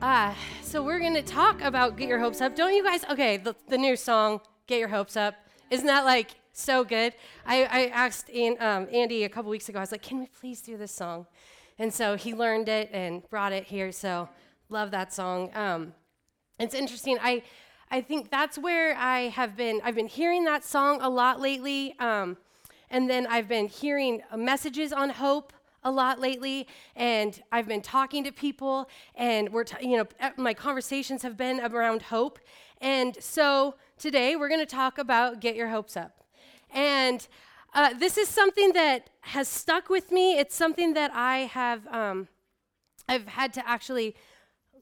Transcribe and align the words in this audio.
Uh, 0.00 0.32
so 0.62 0.82
we're 0.82 0.98
going 0.98 1.12
to 1.12 1.22
talk 1.22 1.60
about 1.60 1.98
Get 1.98 2.08
Your 2.08 2.18
Hopes 2.18 2.40
Up. 2.40 2.56
Don't 2.56 2.74
you 2.74 2.82
guys? 2.82 3.04
Okay, 3.10 3.36
the, 3.36 3.54
the 3.68 3.76
new 3.76 3.96
song, 3.96 4.40
Get 4.66 4.78
Your 4.78 4.88
Hopes 4.88 5.14
Up. 5.14 5.34
Isn't 5.68 5.86
that 5.88 6.06
like 6.06 6.36
so 6.54 6.84
good? 6.84 7.12
I, 7.44 7.64
I 7.64 7.86
asked 7.88 8.30
um, 8.60 8.88
Andy 8.90 9.24
a 9.24 9.28
couple 9.28 9.50
weeks 9.50 9.68
ago, 9.68 9.78
I 9.78 9.82
was 9.82 9.92
like, 9.92 10.00
can 10.00 10.18
we 10.18 10.26
please 10.40 10.62
do 10.62 10.78
this 10.78 10.90
song? 10.90 11.26
And 11.78 11.92
so 11.92 12.16
he 12.16 12.32
learned 12.32 12.70
it 12.70 12.88
and 12.94 13.28
brought 13.28 13.52
it 13.52 13.64
here. 13.64 13.92
So 13.92 14.30
love 14.70 14.90
that 14.92 15.12
song. 15.12 15.50
Um, 15.54 15.92
it's 16.58 16.74
interesting. 16.74 17.18
I, 17.20 17.42
I 17.90 18.00
think 18.00 18.30
that's 18.30 18.56
where 18.56 18.96
I 18.96 19.28
have 19.28 19.54
been. 19.54 19.82
I've 19.84 19.96
been 19.96 20.08
hearing 20.08 20.44
that 20.44 20.64
song 20.64 21.02
a 21.02 21.10
lot 21.10 21.42
lately. 21.42 21.94
Um, 21.98 22.38
and 22.88 23.08
then 23.08 23.26
I've 23.26 23.48
been 23.48 23.68
hearing 23.68 24.22
messages 24.34 24.94
on 24.94 25.10
hope 25.10 25.52
a 25.82 25.90
lot 25.90 26.20
lately, 26.20 26.66
and 26.94 27.42
I've 27.50 27.66
been 27.66 27.82
talking 27.82 28.24
to 28.24 28.32
people, 28.32 28.88
and 29.14 29.50
we're, 29.50 29.64
t- 29.64 29.88
you 29.88 29.96
know, 29.96 30.30
my 30.36 30.54
conversations 30.54 31.22
have 31.22 31.36
been 31.36 31.60
around 31.60 32.02
hope. 32.02 32.38
And 32.80 33.16
so 33.20 33.74
today 33.98 34.36
we're 34.36 34.48
going 34.48 34.60
to 34.60 34.66
talk 34.66 34.98
about 34.98 35.40
get 35.40 35.56
your 35.56 35.68
hopes 35.68 35.96
up. 35.96 36.24
And 36.72 37.26
uh, 37.74 37.94
this 37.94 38.18
is 38.18 38.28
something 38.28 38.72
that 38.72 39.10
has 39.20 39.48
stuck 39.48 39.88
with 39.88 40.10
me. 40.10 40.38
It's 40.38 40.54
something 40.54 40.94
that 40.94 41.12
I 41.14 41.38
have, 41.40 41.86
um, 41.88 42.28
I've 43.08 43.26
had 43.28 43.52
to 43.54 43.68
actually 43.68 44.16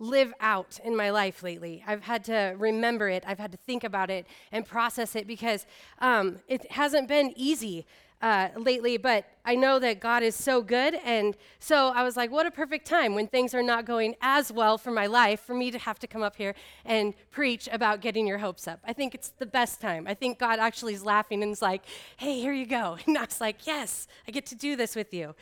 live 0.01 0.33
out 0.41 0.79
in 0.85 0.97
my 0.97 1.11
life 1.11 1.43
lately. 1.43 1.83
I've 1.87 2.05
had 2.05 2.25
to 2.25 2.55
remember 2.57 3.09
it. 3.09 3.25
I've 3.27 3.39
had 3.39 3.53
to 3.53 3.59
think 3.59 3.85
about 3.85 4.11
it 4.11 4.27
and 4.53 4.65
process 4.65 5.17
it 5.17 5.27
because 5.27 5.67
um, 5.99 6.39
it 6.47 6.71
hasn't 6.71 7.09
been 7.09 7.33
easy 7.37 7.85
uh, 8.21 8.49
lately, 8.57 8.97
but 8.97 9.25
I 9.45 9.55
know 9.55 9.79
that 9.79 10.01
God 10.01 10.23
is 10.23 10.35
so 10.35 10.61
good. 10.61 10.95
And 11.05 11.37
so 11.61 11.89
I 11.89 12.03
was 12.03 12.17
like, 12.17 12.31
what 12.31 12.47
a 12.47 12.51
perfect 12.51 12.87
time 12.87 13.15
when 13.15 13.27
things 13.27 13.55
are 13.55 13.63
not 13.63 13.85
going 13.85 14.17
as 14.21 14.53
well 14.53 14.77
for 14.77 14.91
my 14.91 15.07
life 15.07 15.41
for 15.41 15.55
me 15.55 15.71
to 15.71 15.79
have 15.79 15.99
to 16.01 16.07
come 16.07 16.23
up 16.23 16.37
here 16.37 16.55
and 16.85 17.15
preach 17.31 17.69
about 17.71 18.01
getting 18.01 18.27
your 18.27 18.39
hopes 18.39 18.67
up. 18.67 18.81
I 18.85 18.93
think 18.93 19.15
it's 19.15 19.31
the 19.39 19.47
best 19.47 19.81
time. 19.81 20.07
I 20.07 20.15
think 20.15 20.39
God 20.39 20.59
actually 20.59 20.95
is 20.95 21.05
laughing 21.05 21.43
and 21.43 21.53
is 21.53 21.63
like, 21.63 21.83
hey, 22.17 22.41
here 22.41 22.53
you 22.53 22.67
go. 22.67 22.97
And 23.09 23.17
I 23.17 23.23
was 23.23 23.41
like, 23.41 23.67
yes, 23.67 24.07
I 24.27 24.33
get 24.33 24.45
to 24.47 24.55
do 24.55 24.77
this 24.77 24.95
with 24.95 25.15
you. 25.15 25.35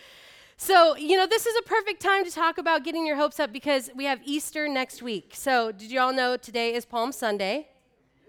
So, 0.56 0.96
you 0.96 1.16
know, 1.16 1.26
this 1.26 1.46
is 1.46 1.54
a 1.56 1.62
perfect 1.62 2.00
time 2.00 2.24
to 2.24 2.30
talk 2.30 2.58
about 2.58 2.84
getting 2.84 3.06
your 3.06 3.16
hopes 3.16 3.40
up 3.40 3.52
because 3.52 3.90
we 3.94 4.04
have 4.04 4.20
Easter 4.24 4.68
next 4.68 5.02
week. 5.02 5.32
So, 5.34 5.72
did 5.72 5.90
you 5.90 6.00
all 6.00 6.12
know 6.12 6.36
today 6.36 6.74
is 6.74 6.86
Palm 6.86 7.12
Sunday? 7.12 7.68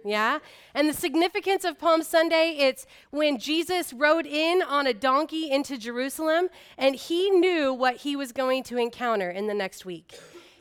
Yeah? 0.06 0.40
And 0.73 0.88
the 0.88 0.94
significance 0.94 1.66
of 1.66 1.80
Palm 1.80 2.03
Sunday, 2.03 2.56
it's 2.59 2.86
when 3.09 3.40
Jesus 3.40 3.94
rode 3.94 4.26
in 4.26 4.62
on 4.62 4.88
a 4.88 4.94
donkey 4.94 5.50
into 5.50 5.78
Jerusalem 5.78 6.50
and 6.78 6.95
he 6.95 7.30
knew 7.30 7.73
what 7.73 7.98
he 7.98 8.16
was 8.16 8.31
going 8.31 8.64
to 8.64 8.78
encounter 8.78 9.30
in 9.30 9.48
the 9.48 9.53
next 9.53 9.86
week. 9.86 10.14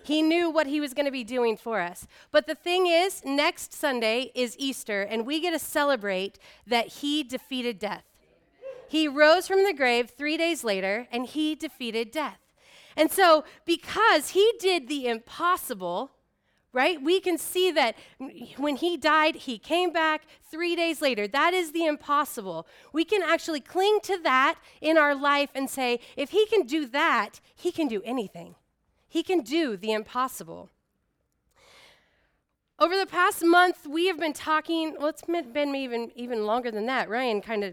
He 0.07 0.23
knew 0.23 0.49
what 0.49 0.69
he 0.69 0.81
was 0.81 0.95
going 0.95 1.07
to 1.07 1.13
be 1.13 1.25
doing 1.25 1.57
for 1.57 1.81
us. 1.81 2.07
But 2.31 2.47
the 2.47 2.55
thing 2.55 2.87
is, 2.87 3.25
next 3.25 3.73
Sunday 3.73 4.31
is 4.37 4.55
Easter, 4.57 5.03
and 5.03 5.27
we 5.27 5.41
get 5.41 5.51
to 5.51 5.59
celebrate 5.59 6.39
that 6.65 6.87
he 6.87 7.25
defeated 7.25 7.81
death. 7.81 8.05
He 8.89 9.09
rose 9.09 9.49
from 9.49 9.65
the 9.65 9.73
grave 9.73 10.11
three 10.11 10.37
days 10.37 10.63
later, 10.63 11.09
and 11.11 11.27
he 11.27 11.57
defeated 11.57 12.13
death. 12.13 12.39
And 12.97 13.11
so, 13.11 13.45
because 13.65 14.31
he 14.31 14.53
did 14.61 14.87
the 14.87 15.09
impossible, 15.09 16.13
right? 16.77 17.01
We 17.03 17.21
can 17.21 17.39
see 17.39 17.71
that 17.71 17.97
when 18.59 18.77
he 18.77 18.99
died, 18.99 19.35
he 19.35 19.57
came 19.57 19.93
back 19.93 20.27
three 20.51 20.77
days 20.77 21.01
later. 21.01 21.27
That 21.27 21.55
is 21.55 21.73
the 21.73 21.87
impossible. 21.87 22.67
We 22.93 23.03
can 23.03 23.23
actually 23.23 23.61
cling 23.61 24.01
to 24.03 24.19
that 24.25 24.57
in 24.83 24.99
our 24.99 25.15
life 25.15 25.49
and 25.55 25.71
say, 25.71 26.01
if 26.17 26.31
he 26.31 26.45
can 26.47 26.67
do 26.67 26.85
that, 26.89 27.41
he 27.55 27.73
can 27.73 27.89
do 27.89 28.03
anything. 28.05 28.57
He 29.09 29.23
can 29.23 29.41
do 29.41 29.79
the 29.79 29.93
impossible. 29.93 30.69
Over 32.79 32.95
the 32.95 33.07
past 33.07 33.43
month, 33.43 33.87
we 33.89 34.09
have 34.09 34.21
been 34.21 34.35
talking, 34.35 34.97
well, 34.99 35.09
it's 35.09 35.23
been 35.23 35.75
even, 35.75 36.13
even 36.15 36.45
longer 36.45 36.71
than 36.71 36.85
that. 36.87 37.09
Ryan 37.09 37.41
kind 37.41 37.65
of 37.65 37.73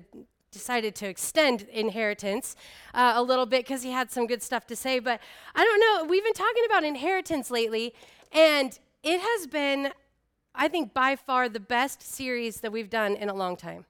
decided 0.50 0.96
to 0.96 1.08
extend 1.10 1.64
inheritance 1.64 2.56
uh, 2.94 3.12
a 3.16 3.22
little 3.22 3.46
bit 3.46 3.66
because 3.66 3.84
he 3.84 3.92
had 3.92 4.10
some 4.10 4.28
good 4.28 4.42
stuff 4.42 4.66
to 4.68 4.78
say. 4.78 5.00
But 5.00 5.20
I 5.54 5.66
don't 5.66 5.82
know, 5.82 6.10
we've 6.10 6.24
been 6.24 6.32
talking 6.32 6.64
about 6.66 6.86
inheritance 6.86 7.52
lately, 7.52 7.94
and 8.32 8.80
it 9.04 9.20
has 9.20 9.48
been, 9.48 9.92
I 10.56 10.68
think, 10.68 10.94
by 10.94 11.16
far 11.16 11.50
the 11.50 11.60
best 11.60 12.02
series 12.02 12.62
that 12.62 12.72
we've 12.72 12.90
done 12.90 13.16
in 13.16 13.30
a 13.30 13.34
long 13.34 13.56
time. 13.56 13.86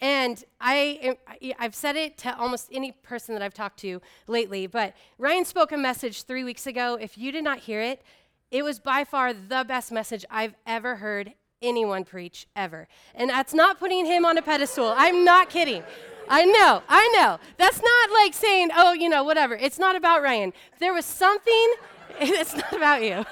And 0.00 0.44
I, 0.60 1.16
I've 1.58 1.74
said 1.74 1.96
it 1.96 2.18
to 2.18 2.38
almost 2.38 2.68
any 2.70 2.92
person 2.92 3.34
that 3.34 3.42
I've 3.42 3.54
talked 3.54 3.80
to 3.80 4.00
lately, 4.28 4.66
but 4.68 4.94
Ryan 5.18 5.44
spoke 5.44 5.72
a 5.72 5.76
message 5.76 6.22
three 6.22 6.44
weeks 6.44 6.66
ago. 6.66 6.96
If 7.00 7.18
you 7.18 7.32
did 7.32 7.42
not 7.42 7.60
hear 7.60 7.80
it, 7.80 8.02
it 8.50 8.62
was 8.62 8.78
by 8.78 9.04
far 9.04 9.32
the 9.32 9.64
best 9.66 9.90
message 9.90 10.24
I've 10.30 10.54
ever 10.66 10.96
heard 10.96 11.32
anyone 11.60 12.04
preach, 12.04 12.46
ever. 12.54 12.86
And 13.14 13.28
that's 13.28 13.52
not 13.52 13.80
putting 13.80 14.06
him 14.06 14.24
on 14.24 14.38
a 14.38 14.42
pedestal. 14.42 14.94
I'm 14.96 15.24
not 15.24 15.50
kidding. 15.50 15.82
I 16.28 16.44
know, 16.44 16.82
I 16.88 17.08
know. 17.16 17.38
That's 17.56 17.82
not 17.82 18.10
like 18.12 18.34
saying, 18.34 18.70
oh, 18.76 18.92
you 18.92 19.08
know, 19.08 19.24
whatever. 19.24 19.54
It's 19.56 19.78
not 19.78 19.96
about 19.96 20.22
Ryan. 20.22 20.52
There 20.78 20.92
was 20.92 21.04
something, 21.04 21.74
it's 22.20 22.54
not 22.54 22.72
about 22.72 23.02
you. 23.02 23.24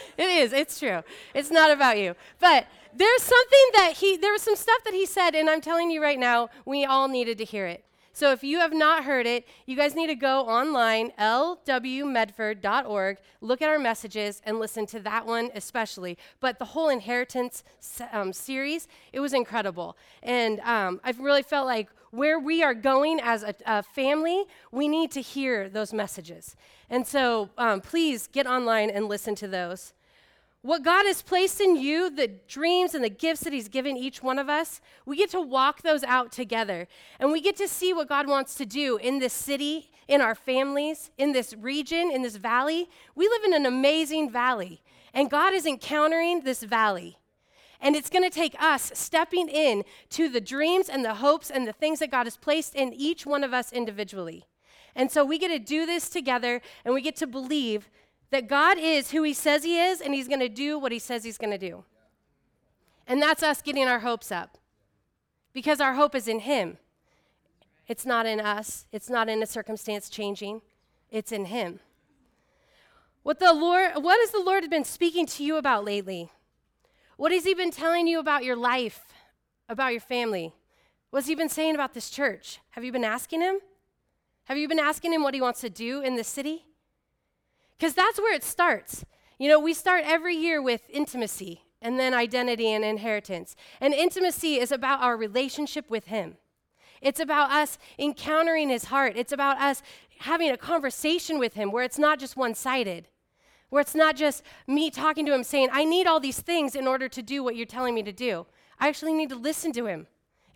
it 0.18 0.28
is. 0.28 0.52
It's 0.52 0.78
true. 0.78 1.02
It's 1.34 1.50
not 1.50 1.70
about 1.70 1.98
you. 1.98 2.14
But 2.40 2.66
there's 2.94 3.22
something 3.22 3.66
that 3.74 3.94
he, 3.96 4.16
there 4.16 4.32
was 4.32 4.42
some 4.42 4.56
stuff 4.56 4.82
that 4.84 4.94
he 4.94 5.06
said, 5.06 5.34
and 5.34 5.50
I'm 5.50 5.60
telling 5.60 5.90
you 5.90 6.02
right 6.02 6.18
now, 6.18 6.48
we 6.64 6.84
all 6.84 7.08
needed 7.08 7.38
to 7.38 7.44
hear 7.44 7.66
it. 7.66 7.84
So 8.16 8.32
if 8.32 8.42
you 8.42 8.58
have 8.60 8.72
not 8.72 9.04
heard 9.04 9.26
it, 9.26 9.46
you 9.66 9.76
guys 9.76 9.94
need 9.94 10.06
to 10.06 10.14
go 10.14 10.48
online, 10.48 11.12
lwmedford.org, 11.18 13.18
look 13.42 13.60
at 13.60 13.68
our 13.68 13.78
messages, 13.78 14.40
and 14.46 14.58
listen 14.58 14.86
to 14.86 15.00
that 15.00 15.26
one 15.26 15.50
especially. 15.54 16.16
But 16.40 16.58
the 16.58 16.64
whole 16.64 16.88
inheritance 16.88 17.62
um, 18.12 18.32
series, 18.32 18.88
it 19.12 19.20
was 19.20 19.34
incredible. 19.34 19.98
And 20.22 20.60
um, 20.60 20.98
I've 21.04 21.20
really 21.20 21.42
felt 21.42 21.66
like 21.66 21.90
where 22.10 22.38
we 22.38 22.62
are 22.62 22.72
going 22.72 23.20
as 23.22 23.42
a, 23.42 23.54
a 23.66 23.82
family, 23.82 24.46
we 24.72 24.88
need 24.88 25.10
to 25.10 25.20
hear 25.20 25.68
those 25.68 25.92
messages. 25.92 26.56
And 26.88 27.06
so 27.06 27.50
um, 27.58 27.80
please 27.80 28.26
get 28.26 28.46
online 28.46 28.90
and 28.90 29.08
listen 29.08 29.34
to 29.36 29.48
those. 29.48 29.92
What 30.62 30.82
God 30.82 31.06
has 31.06 31.22
placed 31.22 31.60
in 31.60 31.76
you, 31.76 32.10
the 32.10 32.26
dreams 32.48 32.94
and 32.94 33.04
the 33.04 33.08
gifts 33.08 33.42
that 33.42 33.52
He's 33.52 33.68
given 33.68 33.96
each 33.96 34.20
one 34.20 34.36
of 34.38 34.48
us, 34.48 34.80
we 35.04 35.16
get 35.16 35.30
to 35.30 35.40
walk 35.40 35.82
those 35.82 36.02
out 36.02 36.32
together. 36.32 36.88
And 37.20 37.30
we 37.30 37.40
get 37.40 37.56
to 37.58 37.68
see 37.68 37.92
what 37.92 38.08
God 38.08 38.26
wants 38.26 38.56
to 38.56 38.66
do 38.66 38.96
in 38.96 39.20
this 39.20 39.32
city, 39.32 39.90
in 40.08 40.20
our 40.20 40.34
families, 40.34 41.12
in 41.18 41.32
this 41.32 41.54
region, 41.54 42.10
in 42.10 42.22
this 42.22 42.34
valley. 42.34 42.88
We 43.14 43.28
live 43.28 43.44
in 43.44 43.54
an 43.54 43.64
amazing 43.64 44.30
valley, 44.30 44.82
and 45.14 45.30
God 45.30 45.54
is 45.54 45.66
encountering 45.66 46.40
this 46.40 46.64
valley. 46.64 47.18
And 47.80 47.94
it's 47.94 48.10
going 48.10 48.24
to 48.24 48.30
take 48.30 48.60
us 48.60 48.90
stepping 48.94 49.48
in 49.48 49.84
to 50.10 50.28
the 50.28 50.40
dreams 50.40 50.88
and 50.88 51.04
the 51.04 51.14
hopes 51.14 51.48
and 51.48 51.68
the 51.68 51.72
things 51.74 52.00
that 52.00 52.10
God 52.10 52.24
has 52.24 52.36
placed 52.36 52.74
in 52.74 52.92
each 52.92 53.24
one 53.24 53.44
of 53.44 53.52
us 53.52 53.72
individually. 53.72 54.46
And 54.96 55.12
so 55.12 55.24
we 55.24 55.38
get 55.38 55.48
to 55.48 55.58
do 55.58 55.84
this 55.84 56.08
together 56.08 56.62
and 56.84 56.94
we 56.94 57.02
get 57.02 57.16
to 57.16 57.26
believe 57.26 57.90
that 58.30 58.48
God 58.48 58.78
is 58.78 59.10
who 59.10 59.22
He 59.22 59.34
says 59.34 59.62
He 59.62 59.78
is 59.78 60.00
and 60.00 60.14
He's 60.14 60.26
going 60.26 60.40
to 60.40 60.48
do 60.48 60.78
what 60.78 60.90
He 60.90 60.98
says 60.98 61.22
He's 61.22 61.38
going 61.38 61.52
to 61.52 61.58
do. 61.58 61.84
And 63.06 63.20
that's 63.22 63.42
us 63.42 63.62
getting 63.62 63.86
our 63.86 64.00
hopes 64.00 64.32
up 64.32 64.58
because 65.52 65.80
our 65.80 65.94
hope 65.94 66.14
is 66.14 66.26
in 66.26 66.40
Him. 66.40 66.78
It's 67.86 68.06
not 68.06 68.26
in 68.26 68.40
us, 68.40 68.86
it's 68.90 69.08
not 69.08 69.28
in 69.28 69.42
a 69.42 69.46
circumstance 69.46 70.08
changing, 70.08 70.62
it's 71.10 71.30
in 71.30 71.44
Him. 71.44 71.78
What, 73.22 73.38
the 73.38 73.52
Lord, 73.52 73.92
what 73.96 74.18
has 74.20 74.30
the 74.30 74.40
Lord 74.40 74.68
been 74.70 74.84
speaking 74.84 75.26
to 75.26 75.44
you 75.44 75.56
about 75.56 75.84
lately? 75.84 76.30
What 77.16 77.32
has 77.32 77.44
He 77.44 77.54
been 77.54 77.70
telling 77.70 78.06
you 78.06 78.18
about 78.18 78.44
your 78.44 78.56
life, 78.56 79.12
about 79.68 79.92
your 79.92 80.00
family? 80.00 80.54
What's 81.10 81.26
He 81.26 81.34
been 81.34 81.48
saying 81.48 81.74
about 81.74 81.92
this 81.92 82.08
church? 82.08 82.60
Have 82.70 82.82
you 82.82 82.92
been 82.92 83.04
asking 83.04 83.42
Him? 83.42 83.58
Have 84.46 84.58
you 84.58 84.68
been 84.68 84.78
asking 84.78 85.12
Him 85.12 85.22
what 85.22 85.34
He 85.34 85.40
wants 85.40 85.60
to 85.60 85.70
do 85.70 86.00
in 86.00 86.16
the 86.16 86.24
city? 86.24 86.64
Because 87.78 87.94
that's 87.94 88.18
where 88.18 88.34
it 88.34 88.42
starts. 88.42 89.04
You 89.38 89.48
know, 89.48 89.60
we 89.60 89.74
start 89.74 90.02
every 90.04 90.34
year 90.34 90.62
with 90.62 90.82
intimacy 90.88 91.62
and 91.82 92.00
then 92.00 92.14
identity 92.14 92.72
and 92.72 92.84
inheritance. 92.84 93.54
And 93.80 93.92
intimacy 93.92 94.54
is 94.54 94.72
about 94.72 95.02
our 95.02 95.16
relationship 95.16 95.90
with 95.90 96.06
Him. 96.06 96.36
It's 97.02 97.20
about 97.20 97.50
us 97.50 97.78
encountering 97.98 98.70
His 98.70 98.86
heart. 98.86 99.12
It's 99.16 99.32
about 99.32 99.60
us 99.60 99.82
having 100.20 100.50
a 100.50 100.56
conversation 100.56 101.38
with 101.38 101.54
Him 101.54 101.70
where 101.70 101.84
it's 101.84 101.98
not 101.98 102.18
just 102.18 102.36
one 102.36 102.54
sided 102.54 103.08
where 103.68 103.80
it's 103.80 103.94
not 103.94 104.16
just 104.16 104.42
me 104.66 104.90
talking 104.90 105.26
to 105.26 105.34
him 105.34 105.42
saying, 105.42 105.68
I 105.72 105.84
need 105.84 106.06
all 106.06 106.20
these 106.20 106.40
things 106.40 106.74
in 106.74 106.86
order 106.86 107.08
to 107.08 107.22
do 107.22 107.42
what 107.42 107.56
you're 107.56 107.66
telling 107.66 107.94
me 107.94 108.02
to 108.04 108.12
do. 108.12 108.46
I 108.78 108.88
actually 108.88 109.12
need 109.12 109.30
to 109.30 109.36
listen 109.36 109.72
to 109.72 109.86
him 109.86 110.06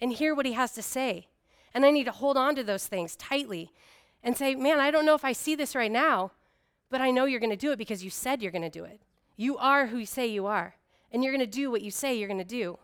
and 0.00 0.12
hear 0.12 0.34
what 0.34 0.46
he 0.46 0.52
has 0.52 0.72
to 0.72 0.82
say. 0.82 1.26
And 1.74 1.84
I 1.84 1.90
need 1.90 2.04
to 2.04 2.12
hold 2.12 2.36
on 2.36 2.54
to 2.56 2.64
those 2.64 2.86
things 2.86 3.16
tightly 3.16 3.70
and 4.22 4.36
say, 4.36 4.54
man, 4.54 4.80
I 4.80 4.90
don't 4.90 5.06
know 5.06 5.14
if 5.14 5.24
I 5.24 5.32
see 5.32 5.54
this 5.54 5.74
right 5.74 5.90
now, 5.90 6.32
but 6.90 7.00
I 7.00 7.10
know 7.10 7.24
you're 7.24 7.40
going 7.40 7.50
to 7.50 7.56
do 7.56 7.72
it 7.72 7.78
because 7.78 8.04
you 8.04 8.10
said 8.10 8.42
you're 8.42 8.52
going 8.52 8.62
to 8.62 8.70
do 8.70 8.84
it. 8.84 9.00
You 9.36 9.56
are 9.56 9.86
who 9.86 9.98
you 9.98 10.06
say 10.06 10.26
you 10.26 10.46
are, 10.46 10.74
and 11.12 11.22
you're 11.22 11.32
going 11.32 11.40
to 11.40 11.46
do 11.46 11.70
what 11.70 11.82
you 11.82 11.90
say 11.90 12.14
you're 12.14 12.28
going 12.28 12.38
to 12.38 12.44
do. 12.44 12.78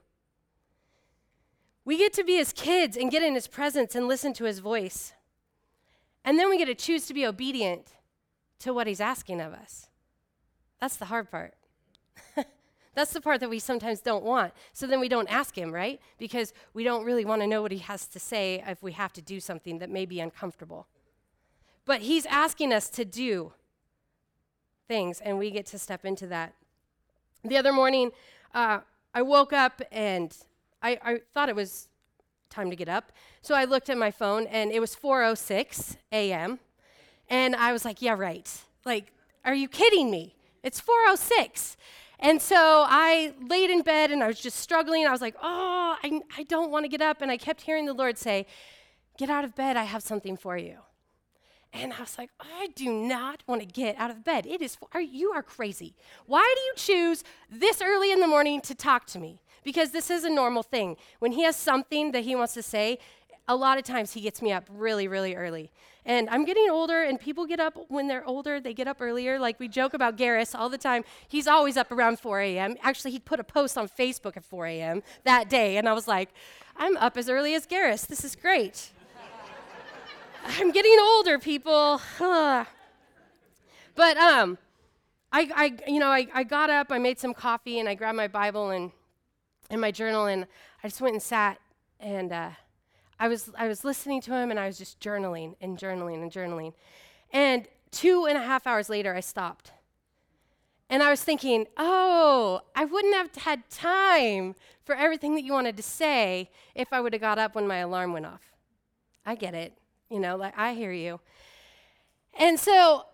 We 1.84 1.98
get 1.98 2.12
to 2.14 2.24
be 2.24 2.36
his 2.36 2.52
kids 2.52 2.96
and 2.96 3.10
get 3.10 3.22
in 3.22 3.34
his 3.34 3.46
presence 3.46 3.94
and 3.94 4.08
listen 4.08 4.32
to 4.34 4.44
his 4.44 4.58
voice. 4.58 5.12
And 6.24 6.38
then 6.38 6.50
we 6.50 6.58
get 6.58 6.66
to 6.66 6.74
choose 6.74 7.06
to 7.06 7.14
be 7.14 7.26
obedient 7.26 7.92
to 8.60 8.72
what 8.72 8.86
he's 8.86 9.00
asking 9.00 9.40
of 9.40 9.52
us. 9.52 9.88
That's 10.80 10.96
the 10.96 11.04
hard 11.06 11.30
part. 11.30 11.54
That's 12.96 13.12
the 13.12 13.20
part 13.20 13.40
that 13.40 13.50
we 13.50 13.58
sometimes 13.58 14.00
don't 14.00 14.24
want. 14.24 14.54
So 14.72 14.86
then 14.86 15.00
we 15.00 15.10
don't 15.10 15.30
ask 15.30 15.56
him, 15.56 15.70
right? 15.70 16.00
Because 16.16 16.54
we 16.72 16.82
don't 16.82 17.04
really 17.04 17.26
want 17.26 17.42
to 17.42 17.46
know 17.46 17.60
what 17.60 17.70
he 17.70 17.78
has 17.80 18.06
to 18.08 18.18
say 18.18 18.64
if 18.66 18.82
we 18.82 18.92
have 18.92 19.12
to 19.12 19.22
do 19.22 19.38
something 19.38 19.78
that 19.80 19.90
may 19.90 20.06
be 20.06 20.18
uncomfortable. 20.18 20.86
But 21.84 22.00
he's 22.00 22.24
asking 22.24 22.72
us 22.72 22.88
to 22.90 23.04
do 23.04 23.52
things, 24.88 25.20
and 25.20 25.38
we 25.38 25.50
get 25.50 25.66
to 25.66 25.78
step 25.78 26.06
into 26.06 26.26
that. 26.28 26.54
The 27.44 27.58
other 27.58 27.70
morning, 27.70 28.12
uh, 28.54 28.80
I 29.12 29.20
woke 29.20 29.52
up 29.52 29.82
and 29.92 30.34
I, 30.82 30.98
I 31.04 31.20
thought 31.34 31.50
it 31.50 31.54
was 31.54 31.88
time 32.48 32.70
to 32.70 32.76
get 32.76 32.88
up. 32.88 33.12
So 33.42 33.54
I 33.54 33.66
looked 33.66 33.90
at 33.90 33.98
my 33.98 34.10
phone, 34.10 34.46
and 34.46 34.72
it 34.72 34.80
was 34.80 34.96
4:06 34.96 35.96
a.m. 36.12 36.60
And 37.28 37.54
I 37.56 37.74
was 37.74 37.84
like, 37.84 38.00
"Yeah, 38.00 38.14
right. 38.14 38.50
Like, 38.86 39.12
are 39.44 39.54
you 39.54 39.68
kidding 39.68 40.10
me? 40.10 40.34
It's 40.62 40.80
4:06." 40.80 41.76
And 42.18 42.40
so 42.40 42.84
I 42.88 43.34
laid 43.48 43.70
in 43.70 43.82
bed 43.82 44.10
and 44.10 44.22
I 44.22 44.26
was 44.26 44.40
just 44.40 44.58
struggling. 44.58 45.06
I 45.06 45.10
was 45.10 45.20
like, 45.20 45.36
oh, 45.42 45.96
I, 46.02 46.20
I 46.36 46.44
don't 46.44 46.70
want 46.70 46.84
to 46.84 46.88
get 46.88 47.02
up. 47.02 47.20
And 47.20 47.30
I 47.30 47.36
kept 47.36 47.60
hearing 47.62 47.86
the 47.86 47.94
Lord 47.94 48.16
say, 48.18 48.46
Get 49.18 49.30
out 49.30 49.44
of 49.44 49.54
bed. 49.54 49.76
I 49.76 49.84
have 49.84 50.02
something 50.02 50.36
for 50.36 50.56
you. 50.56 50.78
And 51.72 51.92
I 51.92 52.00
was 52.00 52.16
like, 52.16 52.30
I 52.40 52.68
do 52.74 52.90
not 52.90 53.42
want 53.46 53.60
to 53.60 53.66
get 53.66 53.96
out 53.98 54.10
of 54.10 54.24
bed. 54.24 54.46
It 54.46 54.62
is, 54.62 54.76
are, 54.92 55.00
you 55.00 55.30
are 55.32 55.42
crazy. 55.42 55.94
Why 56.26 56.54
do 56.56 56.62
you 56.62 56.72
choose 56.76 57.24
this 57.50 57.82
early 57.82 58.12
in 58.12 58.20
the 58.20 58.26
morning 58.26 58.60
to 58.62 58.74
talk 58.74 59.06
to 59.08 59.18
me? 59.18 59.40
Because 59.64 59.90
this 59.90 60.10
is 60.10 60.24
a 60.24 60.30
normal 60.30 60.62
thing. 60.62 60.96
When 61.18 61.32
he 61.32 61.42
has 61.42 61.56
something 61.56 62.12
that 62.12 62.24
he 62.24 62.36
wants 62.36 62.54
to 62.54 62.62
say, 62.62 62.98
a 63.48 63.56
lot 63.56 63.78
of 63.78 63.84
times 63.84 64.12
he 64.12 64.20
gets 64.20 64.40
me 64.40 64.52
up 64.52 64.68
really, 64.70 65.06
really 65.08 65.34
early. 65.34 65.70
And 66.06 66.30
I'm 66.30 66.44
getting 66.44 66.70
older, 66.70 67.02
and 67.02 67.18
people 67.18 67.46
get 67.46 67.58
up 67.58 67.76
when 67.88 68.06
they're 68.06 68.24
older, 68.24 68.60
they 68.60 68.72
get 68.72 68.86
up 68.86 68.98
earlier. 69.00 69.40
Like 69.40 69.58
we 69.58 69.66
joke 69.66 69.92
about 69.92 70.16
Garris 70.16 70.56
all 70.56 70.68
the 70.68 70.78
time. 70.78 71.02
He's 71.26 71.48
always 71.48 71.76
up 71.76 71.90
around 71.90 72.20
4 72.20 72.40
a.m. 72.42 72.76
Actually, 72.80 73.10
he 73.10 73.18
put 73.18 73.40
a 73.40 73.44
post 73.44 73.76
on 73.76 73.88
Facebook 73.88 74.36
at 74.36 74.44
4 74.44 74.66
a.m. 74.66 75.02
that 75.24 75.50
day, 75.50 75.76
and 75.76 75.88
I 75.88 75.92
was 75.94 76.06
like, 76.06 76.28
I'm 76.76 76.96
up 76.98 77.16
as 77.16 77.28
early 77.28 77.54
as 77.54 77.66
Garris. 77.66 78.06
This 78.06 78.24
is 78.24 78.36
great. 78.36 78.90
I'm 80.46 80.70
getting 80.70 80.96
older, 81.00 81.40
people. 81.40 82.00
but 82.20 84.16
um, 84.16 84.58
I, 85.32 85.50
I, 85.56 85.76
you 85.88 85.98
know, 85.98 86.08
I, 86.08 86.28
I 86.32 86.44
got 86.44 86.70
up, 86.70 86.92
I 86.92 86.98
made 86.98 87.18
some 87.18 87.34
coffee, 87.34 87.80
and 87.80 87.88
I 87.88 87.96
grabbed 87.96 88.16
my 88.16 88.28
Bible 88.28 88.70
and, 88.70 88.92
and 89.70 89.80
my 89.80 89.90
journal, 89.90 90.26
and 90.26 90.46
I 90.84 90.88
just 90.88 91.00
went 91.00 91.14
and 91.14 91.22
sat, 91.22 91.58
and 91.98 92.32
uh, 92.32 92.50
I 93.18 93.28
was, 93.28 93.50
I 93.56 93.68
was 93.68 93.84
listening 93.84 94.20
to 94.22 94.34
him 94.34 94.50
and 94.50 94.60
I 94.60 94.66
was 94.66 94.78
just 94.78 95.00
journaling 95.00 95.54
and 95.60 95.78
journaling 95.78 96.22
and 96.22 96.30
journaling. 96.30 96.74
And 97.32 97.66
two 97.90 98.26
and 98.26 98.36
a 98.36 98.42
half 98.42 98.66
hours 98.66 98.88
later, 98.88 99.14
I 99.14 99.20
stopped. 99.20 99.72
And 100.88 101.02
I 101.02 101.10
was 101.10 101.22
thinking, 101.22 101.66
oh, 101.76 102.60
I 102.74 102.84
wouldn't 102.84 103.14
have 103.14 103.34
had 103.36 103.68
time 103.70 104.54
for 104.84 104.94
everything 104.94 105.34
that 105.34 105.42
you 105.42 105.52
wanted 105.52 105.76
to 105.76 105.82
say 105.82 106.50
if 106.74 106.92
I 106.92 107.00
would 107.00 107.12
have 107.12 107.22
got 107.22 107.38
up 107.38 107.54
when 107.54 107.66
my 107.66 107.78
alarm 107.78 108.12
went 108.12 108.26
off. 108.26 108.52
I 109.24 109.34
get 109.34 109.54
it. 109.54 109.72
You 110.10 110.20
know, 110.20 110.36
like 110.36 110.56
I 110.56 110.74
hear 110.74 110.92
you. 110.92 111.18
And 112.38 112.60
so 112.60 113.06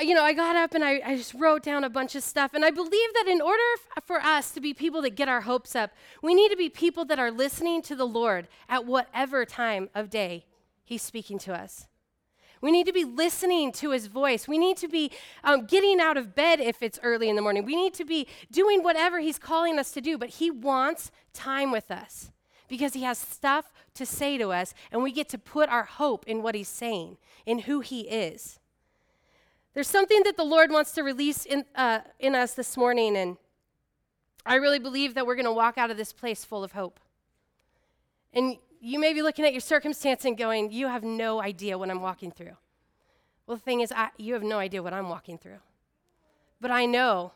you 0.00 0.14
know, 0.14 0.22
I 0.22 0.34
got 0.34 0.56
up 0.56 0.74
and 0.74 0.84
I, 0.84 1.00
I, 1.04 1.16
just 1.16 1.32
wrote 1.32 1.62
down 1.62 1.82
a 1.82 1.88
bunch 1.88 2.14
of 2.14 2.22
stuff. 2.22 2.52
And 2.52 2.64
I 2.64 2.70
believe 2.70 3.14
that 3.14 3.26
in 3.28 3.40
order 3.40 3.62
f- 3.96 4.04
for 4.04 4.20
us 4.20 4.50
to 4.52 4.60
be 4.60 4.74
people 4.74 5.00
that 5.02 5.16
get 5.16 5.28
our 5.28 5.42
hopes 5.42 5.74
up, 5.74 5.92
we 6.22 6.34
need 6.34 6.50
to 6.50 6.56
be 6.56 6.68
people 6.68 7.06
that 7.06 7.18
are 7.18 7.30
listening 7.30 7.80
to 7.82 7.96
the 7.96 8.06
Lord 8.06 8.46
at 8.68 8.84
whatever 8.84 9.44
time 9.44 9.88
of 9.94 10.10
day 10.10 10.44
He's 10.84 11.02
speaking 11.02 11.38
to 11.40 11.54
us. 11.54 11.88
We 12.60 12.70
need 12.70 12.86
to 12.86 12.92
be 12.92 13.04
listening 13.04 13.72
to 13.72 13.90
His 13.90 14.06
voice. 14.06 14.46
We 14.46 14.58
need 14.58 14.76
to 14.78 14.88
be 14.88 15.10
um, 15.42 15.66
getting 15.66 15.98
out 16.00 16.16
of 16.16 16.34
bed 16.34 16.60
if 16.60 16.82
it's 16.82 16.98
early 17.02 17.28
in 17.28 17.36
the 17.36 17.42
morning. 17.42 17.64
We 17.64 17.76
need 17.76 17.94
to 17.94 18.04
be 18.04 18.28
doing 18.50 18.82
whatever 18.82 19.18
He's 19.18 19.38
calling 19.38 19.78
us 19.78 19.92
to 19.92 20.00
do. 20.00 20.16
But 20.18 20.30
He 20.30 20.50
wants 20.50 21.10
time 21.32 21.72
with 21.72 21.90
us 21.90 22.30
because 22.68 22.94
He 22.94 23.02
has 23.02 23.18
stuff 23.18 23.72
to 23.94 24.04
say 24.04 24.36
to 24.38 24.52
us, 24.52 24.74
and 24.92 25.02
we 25.02 25.10
get 25.10 25.28
to 25.30 25.38
put 25.38 25.68
our 25.68 25.84
hope 25.84 26.26
in 26.26 26.42
what 26.42 26.54
He's 26.54 26.68
saying, 26.68 27.16
in 27.46 27.60
who 27.60 27.80
He 27.80 28.02
is. 28.02 28.58
There's 29.76 29.88
something 29.88 30.22
that 30.24 30.38
the 30.38 30.42
Lord 30.42 30.70
wants 30.70 30.92
to 30.92 31.02
release 31.02 31.44
in, 31.44 31.66
uh, 31.74 32.00
in 32.18 32.34
us 32.34 32.54
this 32.54 32.78
morning, 32.78 33.14
and 33.14 33.36
I 34.46 34.54
really 34.54 34.78
believe 34.78 35.12
that 35.12 35.26
we're 35.26 35.34
going 35.34 35.44
to 35.44 35.52
walk 35.52 35.76
out 35.76 35.90
of 35.90 35.98
this 35.98 36.14
place 36.14 36.46
full 36.46 36.64
of 36.64 36.72
hope. 36.72 36.98
And 38.32 38.56
you 38.80 38.98
may 38.98 39.12
be 39.12 39.20
looking 39.20 39.44
at 39.44 39.52
your 39.52 39.60
circumstance 39.60 40.24
and 40.24 40.34
going, 40.34 40.72
You 40.72 40.88
have 40.88 41.04
no 41.04 41.42
idea 41.42 41.76
what 41.76 41.90
I'm 41.90 42.00
walking 42.00 42.30
through. 42.30 42.56
Well, 43.46 43.58
the 43.58 43.62
thing 43.62 43.80
is, 43.80 43.92
I, 43.92 44.08
you 44.16 44.32
have 44.32 44.42
no 44.42 44.58
idea 44.58 44.82
what 44.82 44.94
I'm 44.94 45.10
walking 45.10 45.36
through. 45.36 45.58
But 46.58 46.70
I 46.70 46.86
know 46.86 47.32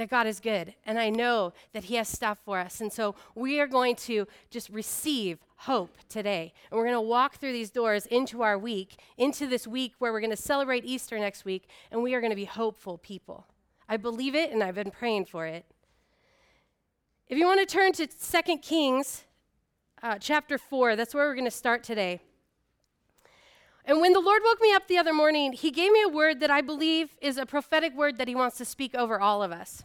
that 0.00 0.08
God 0.08 0.26
is 0.26 0.40
good, 0.40 0.74
and 0.86 0.98
I 0.98 1.10
know 1.10 1.52
that 1.74 1.84
He 1.84 1.96
has 1.96 2.08
stuff 2.08 2.38
for 2.42 2.58
us. 2.58 2.80
And 2.80 2.90
so 2.90 3.14
we 3.34 3.60
are 3.60 3.66
going 3.66 3.96
to 3.96 4.26
just 4.48 4.70
receive 4.70 5.38
hope 5.56 5.94
today. 6.08 6.54
And 6.70 6.78
we're 6.78 6.86
going 6.86 6.96
to 6.96 7.02
walk 7.02 7.36
through 7.36 7.52
these 7.52 7.68
doors 7.68 8.06
into 8.06 8.40
our 8.40 8.56
week, 8.56 8.96
into 9.18 9.46
this 9.46 9.66
week 9.66 9.92
where 9.98 10.10
we're 10.10 10.20
going 10.20 10.30
to 10.30 10.38
celebrate 10.38 10.86
Easter 10.86 11.18
next 11.18 11.44
week, 11.44 11.68
and 11.90 12.02
we 12.02 12.14
are 12.14 12.20
going 12.20 12.30
to 12.30 12.36
be 12.36 12.46
hopeful 12.46 12.96
people. 12.96 13.46
I 13.90 13.98
believe 13.98 14.34
it, 14.34 14.50
and 14.50 14.62
I've 14.62 14.74
been 14.74 14.90
praying 14.90 15.26
for 15.26 15.44
it. 15.44 15.66
If 17.28 17.36
you 17.36 17.44
want 17.44 17.60
to 17.60 17.66
turn 17.66 17.92
to 17.92 18.06
2 18.06 18.58
Kings 18.58 19.24
uh, 20.02 20.16
chapter 20.18 20.56
4, 20.56 20.96
that's 20.96 21.14
where 21.14 21.26
we're 21.26 21.34
going 21.34 21.44
to 21.44 21.50
start 21.50 21.84
today. 21.84 22.20
And 23.84 24.00
when 24.00 24.14
the 24.14 24.20
Lord 24.20 24.40
woke 24.44 24.62
me 24.62 24.72
up 24.72 24.88
the 24.88 24.96
other 24.96 25.12
morning, 25.12 25.52
He 25.52 25.70
gave 25.70 25.92
me 25.92 26.02
a 26.02 26.08
word 26.08 26.40
that 26.40 26.50
I 26.50 26.62
believe 26.62 27.18
is 27.20 27.36
a 27.36 27.44
prophetic 27.44 27.94
word 27.94 28.16
that 28.16 28.28
He 28.28 28.34
wants 28.34 28.56
to 28.56 28.64
speak 28.64 28.94
over 28.94 29.20
all 29.20 29.42
of 29.42 29.52
us. 29.52 29.82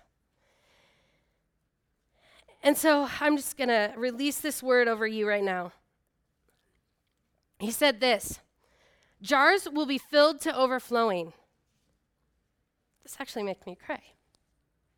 And 2.65 2.75
so 2.75 3.07
I'm 3.21 3.37
just 3.37 3.57
going 3.57 3.69
to 3.69 3.93
release 3.95 4.39
this 4.39 4.63
word 4.63 4.87
over 4.87 5.05
you 5.05 5.27
right 5.27 5.43
now. 5.43 5.71
He 7.59 7.69
said 7.69 7.99
this 7.99 8.39
Jars 9.21 9.67
will 9.71 9.85
be 9.85 9.99
filled 9.99 10.41
to 10.41 10.57
overflowing. 10.57 11.31
This 13.03 13.17
actually 13.19 13.43
makes 13.43 13.67
me 13.67 13.75
cry. 13.75 14.01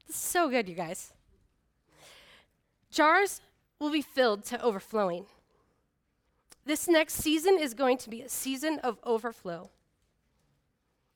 This 0.08 0.16
is 0.16 0.22
so 0.22 0.50
good, 0.50 0.70
you 0.70 0.76
guys. 0.76 1.12
Jars 2.90 3.42
will 3.80 3.92
be 3.92 4.02
filled 4.02 4.46
to 4.46 4.62
overflowing. 4.62 5.26
This 6.66 6.88
next 6.88 7.16
season 7.16 7.60
is 7.60 7.74
going 7.74 7.98
to 7.98 8.10
be 8.10 8.22
a 8.22 8.30
season 8.30 8.80
of 8.80 8.98
overflow. 9.04 9.70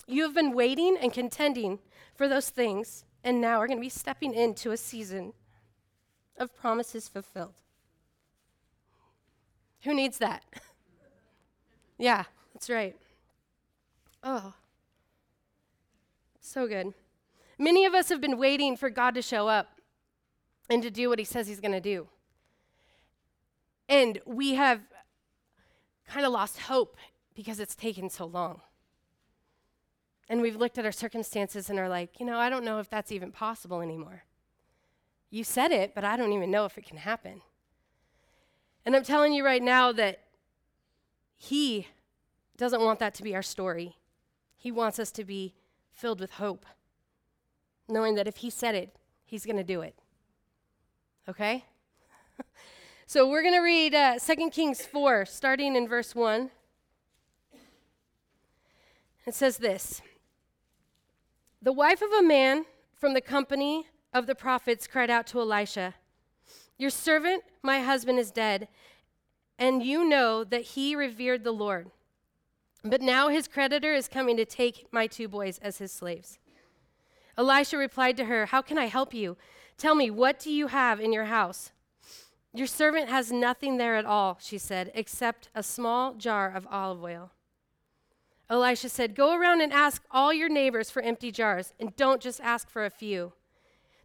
You 0.05 0.23
have 0.23 0.35
been 0.35 0.53
waiting 0.53 0.97
and 1.01 1.13
contending 1.13 1.79
for 2.13 2.27
those 2.27 2.49
things, 2.49 3.05
and 3.23 3.39
now 3.39 3.59
we're 3.59 3.67
going 3.67 3.79
to 3.79 3.81
be 3.81 3.89
stepping 3.89 4.33
into 4.33 4.71
a 4.71 4.77
season 4.77 5.31
of 6.37 6.55
promises 6.55 7.07
fulfilled. 7.07 7.55
Who 9.83 9.93
needs 9.93 10.17
that? 10.19 10.43
yeah, 11.97 12.25
that's 12.53 12.69
right. 12.69 12.95
Oh, 14.23 14.53
so 16.39 16.67
good. 16.67 16.93
Many 17.57 17.85
of 17.85 17.93
us 17.93 18.09
have 18.09 18.21
been 18.21 18.37
waiting 18.37 18.75
for 18.75 18.89
God 18.89 19.15
to 19.15 19.21
show 19.21 19.47
up 19.47 19.79
and 20.69 20.81
to 20.83 20.91
do 20.91 21.09
what 21.09 21.19
He 21.19 21.25
says 21.25 21.47
He's 21.47 21.59
going 21.59 21.71
to 21.71 21.81
do. 21.81 22.07
And 23.89 24.19
we 24.25 24.53
have 24.55 24.81
kind 26.07 26.25
of 26.25 26.31
lost 26.31 26.59
hope 26.59 26.97
because 27.35 27.59
it's 27.59 27.75
taken 27.75 28.09
so 28.09 28.25
long. 28.25 28.61
And 30.29 30.41
we've 30.41 30.55
looked 30.55 30.77
at 30.77 30.85
our 30.85 30.91
circumstances 30.91 31.69
and 31.69 31.77
are 31.77 31.89
like, 31.89 32.19
you 32.19 32.25
know, 32.25 32.37
I 32.37 32.49
don't 32.49 32.63
know 32.63 32.79
if 32.79 32.89
that's 32.89 33.11
even 33.11 33.31
possible 33.31 33.81
anymore. 33.81 34.23
You 35.31 35.45
said 35.45 35.71
it, 35.71 35.95
but 35.95 36.03
I 36.03 36.17
don't 36.17 36.33
even 36.33 36.51
know 36.51 36.65
if 36.65 36.77
it 36.77 36.85
can 36.85 36.97
happen. 36.97 37.41
And 38.85 38.95
I'm 38.95 39.03
telling 39.03 39.33
you 39.33 39.45
right 39.45 39.63
now 39.63 39.93
that 39.93 40.19
He 41.37 41.87
doesn't 42.57 42.81
want 42.81 42.99
that 42.99 43.15
to 43.15 43.23
be 43.23 43.33
our 43.33 43.41
story. 43.41 43.95
He 44.57 44.71
wants 44.71 44.99
us 44.99 45.09
to 45.13 45.23
be 45.23 45.55
filled 45.93 46.19
with 46.19 46.31
hope, 46.31 46.65
knowing 47.87 48.15
that 48.15 48.27
if 48.27 48.37
He 48.37 48.49
said 48.49 48.75
it, 48.75 48.97
He's 49.23 49.45
going 49.45 49.55
to 49.55 49.63
do 49.63 49.81
it. 49.81 49.95
Okay? 51.29 51.63
so 53.07 53.29
we're 53.29 53.41
going 53.41 53.53
to 53.53 53.61
read 53.61 53.95
uh, 53.95 54.19
2 54.19 54.49
Kings 54.49 54.85
4, 54.85 55.25
starting 55.25 55.77
in 55.77 55.87
verse 55.87 56.13
1. 56.13 56.51
It 59.25 59.33
says 59.33 59.57
this 59.59 60.01
The 61.61 61.71
wife 61.71 62.01
of 62.01 62.11
a 62.11 62.21
man 62.21 62.65
from 62.99 63.13
the 63.13 63.21
company 63.21 63.87
of 64.13 64.27
the 64.27 64.35
prophets 64.35 64.87
cried 64.87 65.09
out 65.09 65.27
to 65.27 65.39
Elisha, 65.39 65.95
Your 66.77 66.89
servant, 66.89 67.43
my 67.61 67.79
husband, 67.79 68.19
is 68.19 68.31
dead, 68.31 68.67
and 69.57 69.83
you 69.83 70.07
know 70.07 70.43
that 70.43 70.61
he 70.61 70.95
revered 70.95 71.43
the 71.43 71.51
Lord. 71.51 71.91
But 72.83 73.01
now 73.01 73.29
his 73.29 73.47
creditor 73.47 73.93
is 73.93 74.07
coming 74.07 74.37
to 74.37 74.45
take 74.45 74.87
my 74.91 75.07
two 75.07 75.27
boys 75.27 75.59
as 75.59 75.77
his 75.77 75.91
slaves. 75.91 76.39
Elisha 77.37 77.77
replied 77.77 78.17
to 78.17 78.25
her, 78.25 78.47
How 78.47 78.61
can 78.61 78.77
I 78.77 78.85
help 78.85 79.13
you? 79.13 79.37
Tell 79.77 79.95
me, 79.95 80.09
what 80.09 80.39
do 80.39 80.51
you 80.51 80.67
have 80.67 80.99
in 80.99 81.13
your 81.13 81.25
house? 81.25 81.71
Your 82.53 82.67
servant 82.67 83.07
has 83.09 83.31
nothing 83.31 83.77
there 83.77 83.95
at 83.95 84.05
all, 84.05 84.37
she 84.41 84.57
said, 84.57 84.91
except 84.93 85.49
a 85.55 85.63
small 85.63 86.15
jar 86.15 86.51
of 86.53 86.67
olive 86.69 87.03
oil. 87.03 87.31
Elisha 88.49 88.89
said, 88.89 89.15
Go 89.15 89.33
around 89.33 89.61
and 89.61 89.71
ask 89.71 90.03
all 90.11 90.33
your 90.33 90.49
neighbors 90.49 90.91
for 90.91 91.01
empty 91.01 91.31
jars, 91.31 91.73
and 91.79 91.95
don't 91.95 92.21
just 92.21 92.41
ask 92.41 92.69
for 92.69 92.83
a 92.83 92.89
few. 92.89 93.31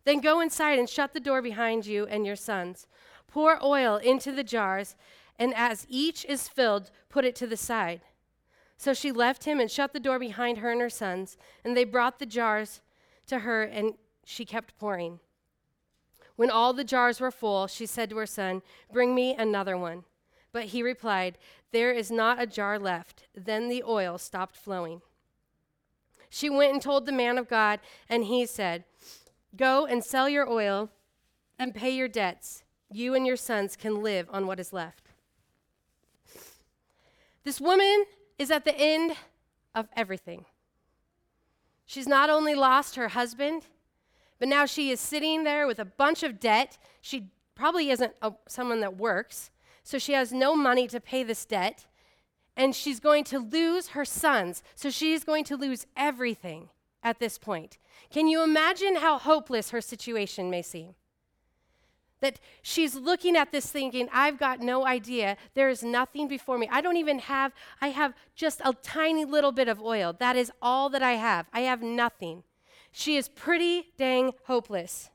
Then 0.07 0.21
go 0.21 0.41
inside 0.41 0.79
and 0.79 0.89
shut 0.89 1.13
the 1.13 1.21
door 1.21 1.43
behind 1.43 1.85
you 1.85 2.07
and 2.07 2.25
your 2.25 2.37
sons. 2.37 2.87
Pour 3.27 3.63
oil 3.63 3.97
into 3.97 4.31
the 4.31 4.45
jars, 4.45 4.95
and 5.37 5.53
as 5.53 5.85
each 5.91 6.25
is 6.27 6.49
filled, 6.49 6.93
put 7.09 7.25
it 7.25 7.35
to 7.37 7.47
the 7.47 7.57
side. 7.57 8.03
So 8.79 8.95
she 8.95 9.11
left 9.11 9.45
him 9.45 9.59
and 9.59 9.69
shut 9.69 9.93
the 9.93 10.01
door 10.01 10.21
behind 10.21 10.59
her 10.59 10.71
and 10.71 10.81
her 10.81 10.89
sons, 10.89 11.37
and 11.65 11.77
they 11.77 11.83
brought 11.83 12.21
the 12.21 12.25
jars 12.25 12.81
to 13.27 13.41
her, 13.41 13.65
and 13.65 13.95
she 14.25 14.45
kept 14.45 14.79
pouring. 14.79 15.19
When 16.37 16.51
all 16.51 16.73
the 16.73 16.85
jars 16.85 17.21
were 17.21 17.33
full, 17.33 17.67
she 17.67 17.85
said 17.85 18.11
to 18.11 18.17
her 18.19 18.27
son, 18.27 18.63
Bring 18.93 19.13
me 19.13 19.35
another 19.35 19.77
one. 19.77 20.05
But 20.53 20.67
he 20.67 20.85
replied, 20.85 21.37
There 21.73 21.93
is 21.93 22.13
not 22.13 22.41
a 22.41 22.47
jar 22.47 22.79
left. 22.79 23.25
Then 23.35 23.69
the 23.69 23.83
oil 23.83 24.19
stopped 24.19 24.57
flowing. 24.57 25.03
She 26.31 26.49
went 26.49 26.75
and 26.75 26.83
told 26.83 27.07
the 27.07 27.13
man 27.13 27.39
of 27.39 27.49
God, 27.49 27.81
and 28.09 28.25
he 28.25 28.47
said, 28.47 28.85
Go 29.57 29.87
and 29.87 30.05
sell 30.05 30.29
your 30.29 30.49
oil 30.49 30.91
and 31.59 31.75
pay 31.75 31.91
your 31.91 32.09
debts. 32.09 32.65
You 32.93 33.15
and 33.15 33.27
your 33.27 33.37
sons 33.37 33.77
can 33.77 34.03
live 34.03 34.29
on 34.31 34.47
what 34.47 34.61
is 34.61 34.73
left. 34.73 35.09
This 37.45 37.61
woman 37.61 38.05
is 38.39 38.51
at 38.51 38.65
the 38.65 38.77
end 38.77 39.17
of 39.75 39.89
everything. 39.97 40.45
She's 41.85 42.09
not 42.09 42.29
only 42.29 42.55
lost 42.55 42.97
her 42.97 43.09
husband, 43.09 43.67
but 44.39 44.49
now 44.49 44.67
she 44.67 44.91
is 44.91 45.01
sitting 45.01 45.45
there 45.45 45.67
with 45.67 45.79
a 45.79 45.85
bunch 45.85 46.23
of 46.23 46.41
debt. 46.41 46.77
She 47.01 47.31
probably 47.55 47.91
isn't 47.91 48.15
a, 48.21 48.33
someone 48.49 48.81
that 48.81 48.97
works, 48.97 49.51
so 49.83 49.99
she 49.99 50.13
has 50.13 50.33
no 50.33 50.57
money 50.57 50.89
to 50.89 51.01
pay 51.01 51.23
this 51.23 51.45
debt. 51.45 51.87
And 52.57 52.75
she's 52.75 53.01
going 53.01 53.25
to 53.25 53.39
lose 53.39 53.89
her 53.89 54.05
sons, 54.05 54.63
so 54.75 54.91
she's 54.91 55.25
going 55.25 55.45
to 55.45 55.57
lose 55.57 55.87
everything 55.97 56.71
at 57.03 57.21
this 57.21 57.39
point. 57.39 57.79
Can 58.11 58.29
you 58.29 58.43
imagine 58.43 58.97
how 58.97 59.19
hopeless 59.19 59.71
her 59.71 59.81
situation 59.81 60.50
may 60.50 60.62
seem? 60.62 60.95
That 62.21 62.41
she's 62.62 62.95
looking 62.95 63.37
at 63.37 63.53
this 63.53 63.71
thinking, 63.71 64.09
I've 64.12 64.38
got 64.38 64.61
no 64.61 64.87
idea. 64.87 65.37
There 65.55 65.69
is 65.69 65.83
nothing 65.83 66.29
before 66.29 66.57
me. 66.59 66.69
I 66.71 66.81
don't 66.81 66.97
even 66.97 67.19
have, 67.19 67.53
I 67.81 67.88
have 67.88 68.15
just 68.35 68.61
a 68.65 68.73
tiny 68.73 69.25
little 69.25 69.53
bit 69.53 69.69
of 69.69 69.81
oil. 69.81 70.15
That 70.19 70.37
is 70.37 70.50
all 70.62 70.88
that 70.91 71.03
I 71.03 71.12
have. 71.12 71.47
I 71.53 71.61
have 71.61 71.83
nothing. 71.83 72.43
She 72.91 73.17
is 73.17 73.29
pretty 73.29 73.93
dang 73.99 74.33
hopeless. 74.45 75.11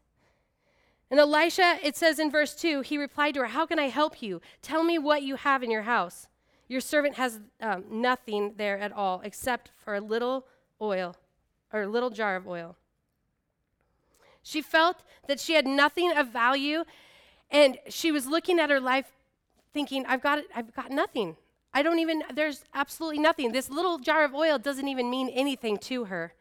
And 1.10 1.20
Elisha, 1.20 1.78
it 1.84 1.98
says 1.98 2.20
in 2.20 2.32
verse 2.32 2.56
2, 2.56 2.82
he 2.82 2.98
replied 2.98 3.34
to 3.34 3.42
her, 3.42 3.48
How 3.48 3.66
can 3.66 3.80
I 3.80 3.90
help 3.90 4.22
you? 4.22 4.40
Tell 4.62 4.84
me 4.84 4.98
what 4.98 5.24
you 5.24 5.36
have 5.36 5.62
in 5.64 5.72
your 5.72 5.82
house. 5.82 6.28
Your 6.70 6.80
servant 6.80 7.16
has 7.16 7.42
um, 7.60 7.84
nothing 7.90 8.54
there 8.56 8.78
at 8.80 8.94
all 8.94 9.20
except 9.26 9.72
for 9.76 9.96
a 9.96 10.00
little 10.00 10.46
oil, 10.82 11.18
or 11.74 11.84
a 11.84 11.88
little 11.88 12.10
jar 12.10 12.36
of 12.36 12.48
oil. 12.48 12.76
She 14.44 14.62
felt 14.62 14.98
that 15.28 15.40
she 15.40 15.54
had 15.54 15.68
nothing 15.68 16.12
of 16.16 16.30
value, 16.30 16.84
and 17.50 17.78
she 17.90 18.12
was 18.12 18.26
looking 18.28 18.60
at 18.60 18.70
her 18.70 18.80
life 18.80 19.12
thinking, 19.74 20.06
I've 20.06 20.22
got, 20.22 20.44
I've 20.56 20.74
got 20.76 20.92
nothing. 20.92 21.38
I 21.74 21.84
don't 21.84 22.00
even, 22.00 22.24
there's 22.34 22.66
absolutely 22.74 23.20
nothing. 23.20 23.52
This 23.52 23.70
little 23.70 23.98
jar 23.98 24.26
of 24.26 24.36
oil 24.36 24.58
doesn't 24.58 24.88
even 24.88 25.10
mean 25.10 25.30
anything 25.30 25.78
to 25.80 26.06
her. 26.06 26.34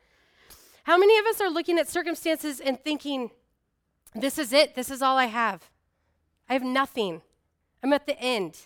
How 0.84 0.98
many 0.98 1.18
of 1.18 1.26
us 1.26 1.40
are 1.40 1.50
looking 1.50 1.78
at 1.78 1.88
circumstances 1.88 2.58
and 2.60 2.80
thinking, 2.80 3.30
this 4.14 4.38
is 4.38 4.52
it, 4.52 4.74
this 4.74 4.90
is 4.90 5.02
all 5.02 5.16
I 5.16 5.26
have? 5.26 5.70
I 6.48 6.54
have 6.54 6.64
nothing. 6.64 7.22
I'm 7.82 7.92
at 7.92 8.06
the 8.06 8.18
end. 8.18 8.58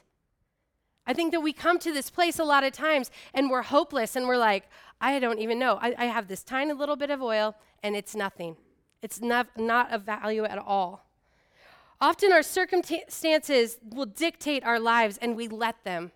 I 1.06 1.12
think 1.12 1.32
that 1.32 1.40
we 1.40 1.52
come 1.52 1.78
to 1.80 1.92
this 1.92 2.08
place 2.08 2.38
a 2.38 2.44
lot 2.44 2.64
of 2.64 2.72
times 2.72 3.10
and 3.34 3.50
we're 3.50 3.62
hopeless 3.62 4.16
and 4.16 4.26
we're 4.26 4.38
like, 4.38 4.64
I 5.04 5.18
don't 5.18 5.38
even 5.38 5.58
know. 5.58 5.78
I, 5.80 5.94
I 5.98 6.04
have 6.06 6.28
this 6.28 6.42
tiny 6.42 6.72
little 6.72 6.96
bit 6.96 7.10
of 7.10 7.20
oil 7.20 7.54
and 7.82 7.94
it's 7.94 8.14
nothing. 8.14 8.56
It's 9.02 9.20
not, 9.20 9.48
not 9.58 9.92
of 9.92 10.02
value 10.02 10.44
at 10.44 10.56
all. 10.56 11.06
Often 12.00 12.32
our 12.32 12.42
circumstances 12.42 13.78
will 13.82 14.06
dictate 14.06 14.64
our 14.64 14.80
lives 14.80 15.18
and 15.20 15.36
we 15.36 15.46
let 15.46 15.84
them. 15.84 16.12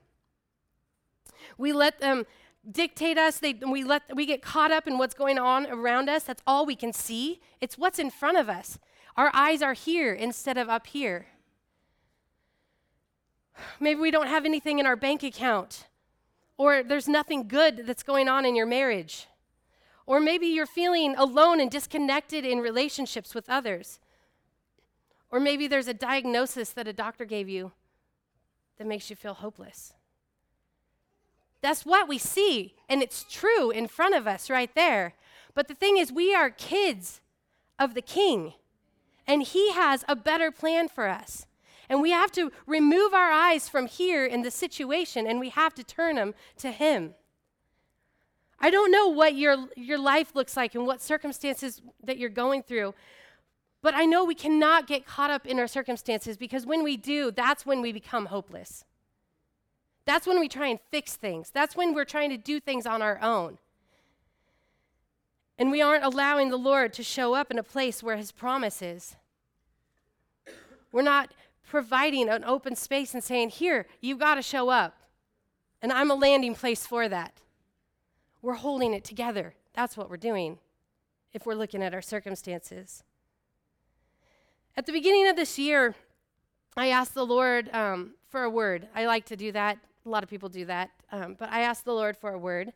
We 1.58 1.74
let 1.74 2.00
them 2.00 2.24
dictate 2.70 3.18
us. 3.18 3.38
They, 3.38 3.52
we, 3.54 3.84
let, 3.84 4.02
we 4.14 4.24
get 4.24 4.40
caught 4.40 4.72
up 4.72 4.86
in 4.86 4.96
what's 4.96 5.14
going 5.14 5.38
on 5.38 5.66
around 5.66 6.08
us. 6.08 6.24
That's 6.24 6.42
all 6.46 6.64
we 6.64 6.74
can 6.74 6.94
see. 6.94 7.40
It's 7.60 7.76
what's 7.76 7.98
in 7.98 8.10
front 8.10 8.38
of 8.38 8.48
us. 8.48 8.78
Our 9.16 9.30
eyes 9.34 9.60
are 9.60 9.74
here 9.74 10.14
instead 10.14 10.56
of 10.56 10.70
up 10.70 10.86
here. 10.86 11.26
Maybe 13.80 14.00
we 14.00 14.10
don't 14.10 14.28
have 14.28 14.46
anything 14.46 14.78
in 14.78 14.86
our 14.86 14.96
bank 14.96 15.22
account, 15.22 15.88
or 16.58 16.82
there's 16.82 17.08
nothing 17.08 17.48
good 17.48 17.86
that's 17.86 18.02
going 18.02 18.28
on 18.28 18.44
in 18.44 18.54
your 18.54 18.66
marriage. 18.66 19.26
Or 20.04 20.20
maybe 20.20 20.46
you're 20.46 20.66
feeling 20.66 21.14
alone 21.16 21.60
and 21.60 21.70
disconnected 21.70 22.44
in 22.44 22.58
relationships 22.58 23.34
with 23.34 23.48
others. 23.48 24.00
Or 25.30 25.38
maybe 25.38 25.68
there's 25.68 25.88
a 25.88 25.94
diagnosis 25.94 26.70
that 26.70 26.88
a 26.88 26.92
doctor 26.92 27.24
gave 27.24 27.48
you 27.48 27.72
that 28.78 28.86
makes 28.86 29.08
you 29.08 29.16
feel 29.16 29.34
hopeless. 29.34 29.92
That's 31.60 31.84
what 31.84 32.08
we 32.08 32.18
see, 32.18 32.74
and 32.88 33.02
it's 33.02 33.24
true 33.24 33.70
in 33.70 33.88
front 33.88 34.14
of 34.14 34.26
us 34.26 34.48
right 34.48 34.72
there. 34.74 35.14
But 35.54 35.68
the 35.68 35.74
thing 35.74 35.98
is, 35.98 36.12
we 36.12 36.34
are 36.34 36.50
kids 36.50 37.20
of 37.78 37.94
the 37.94 38.02
King, 38.02 38.54
and 39.26 39.42
He 39.42 39.72
has 39.72 40.04
a 40.08 40.14
better 40.16 40.50
plan 40.50 40.88
for 40.88 41.08
us. 41.08 41.46
And 41.88 42.02
we 42.02 42.10
have 42.10 42.30
to 42.32 42.52
remove 42.66 43.14
our 43.14 43.30
eyes 43.30 43.68
from 43.68 43.86
here 43.86 44.26
in 44.26 44.42
the 44.42 44.50
situation, 44.50 45.26
and 45.26 45.40
we 45.40 45.48
have 45.48 45.74
to 45.74 45.84
turn 45.84 46.16
them 46.16 46.34
to 46.58 46.70
Him. 46.70 47.14
I 48.60 48.70
don't 48.70 48.90
know 48.90 49.08
what 49.08 49.34
your, 49.34 49.68
your 49.76 49.98
life 49.98 50.34
looks 50.34 50.56
like 50.56 50.74
and 50.74 50.86
what 50.86 51.00
circumstances 51.00 51.80
that 52.02 52.18
you're 52.18 52.28
going 52.28 52.62
through, 52.62 52.94
but 53.80 53.94
I 53.94 54.04
know 54.04 54.24
we 54.24 54.34
cannot 54.34 54.86
get 54.86 55.06
caught 55.06 55.30
up 55.30 55.46
in 55.46 55.58
our 55.58 55.68
circumstances 55.68 56.36
because 56.36 56.66
when 56.66 56.82
we 56.82 56.96
do, 56.96 57.30
that's 57.30 57.64
when 57.64 57.80
we 57.80 57.92
become 57.92 58.26
hopeless. 58.26 58.84
That's 60.04 60.26
when 60.26 60.40
we 60.40 60.48
try 60.48 60.68
and 60.68 60.80
fix 60.90 61.16
things. 61.16 61.50
That's 61.50 61.76
when 61.76 61.94
we're 61.94 62.04
trying 62.04 62.30
to 62.30 62.36
do 62.36 62.58
things 62.58 62.86
on 62.86 63.02
our 63.02 63.20
own. 63.22 63.58
And 65.58 65.70
we 65.70 65.82
aren't 65.82 66.04
allowing 66.04 66.50
the 66.50 66.56
Lord 66.56 66.92
to 66.94 67.02
show 67.02 67.34
up 67.34 67.50
in 67.50 67.58
a 67.58 67.62
place 67.62 68.02
where 68.02 68.16
His 68.16 68.32
promise 68.32 68.80
is. 68.80 69.16
We're 70.90 71.02
not 71.02 71.30
providing 71.68 72.28
an 72.28 72.44
open 72.44 72.74
space 72.76 73.14
and 73.14 73.22
saying, 73.22 73.50
Here, 73.50 73.86
you've 74.00 74.18
got 74.18 74.36
to 74.36 74.42
show 74.42 74.68
up. 74.68 74.96
And 75.80 75.92
I'm 75.92 76.10
a 76.10 76.14
landing 76.14 76.54
place 76.54 76.86
for 76.86 77.08
that. 77.08 77.40
We're 78.42 78.54
holding 78.54 78.94
it 78.94 79.04
together. 79.04 79.54
That's 79.74 79.96
what 79.96 80.10
we're 80.10 80.16
doing 80.16 80.58
if 81.32 81.46
we're 81.46 81.54
looking 81.54 81.82
at 81.82 81.94
our 81.94 82.02
circumstances. 82.02 83.04
At 84.76 84.86
the 84.86 84.92
beginning 84.92 85.28
of 85.28 85.36
this 85.36 85.58
year, 85.58 85.94
I 86.76 86.88
asked 86.88 87.14
the 87.14 87.26
Lord 87.26 87.68
um, 87.72 88.14
for 88.28 88.42
a 88.42 88.50
word. 88.50 88.88
I 88.94 89.06
like 89.06 89.26
to 89.26 89.36
do 89.36 89.52
that 89.52 89.78
a 90.08 90.10
lot 90.10 90.22
of 90.22 90.30
people 90.30 90.48
do 90.48 90.64
that. 90.64 90.90
Um, 91.12 91.36
but 91.38 91.50
I 91.50 91.60
asked 91.60 91.84
the 91.84 91.92
Lord 91.92 92.16
for 92.16 92.32
a 92.32 92.38
word 92.38 92.72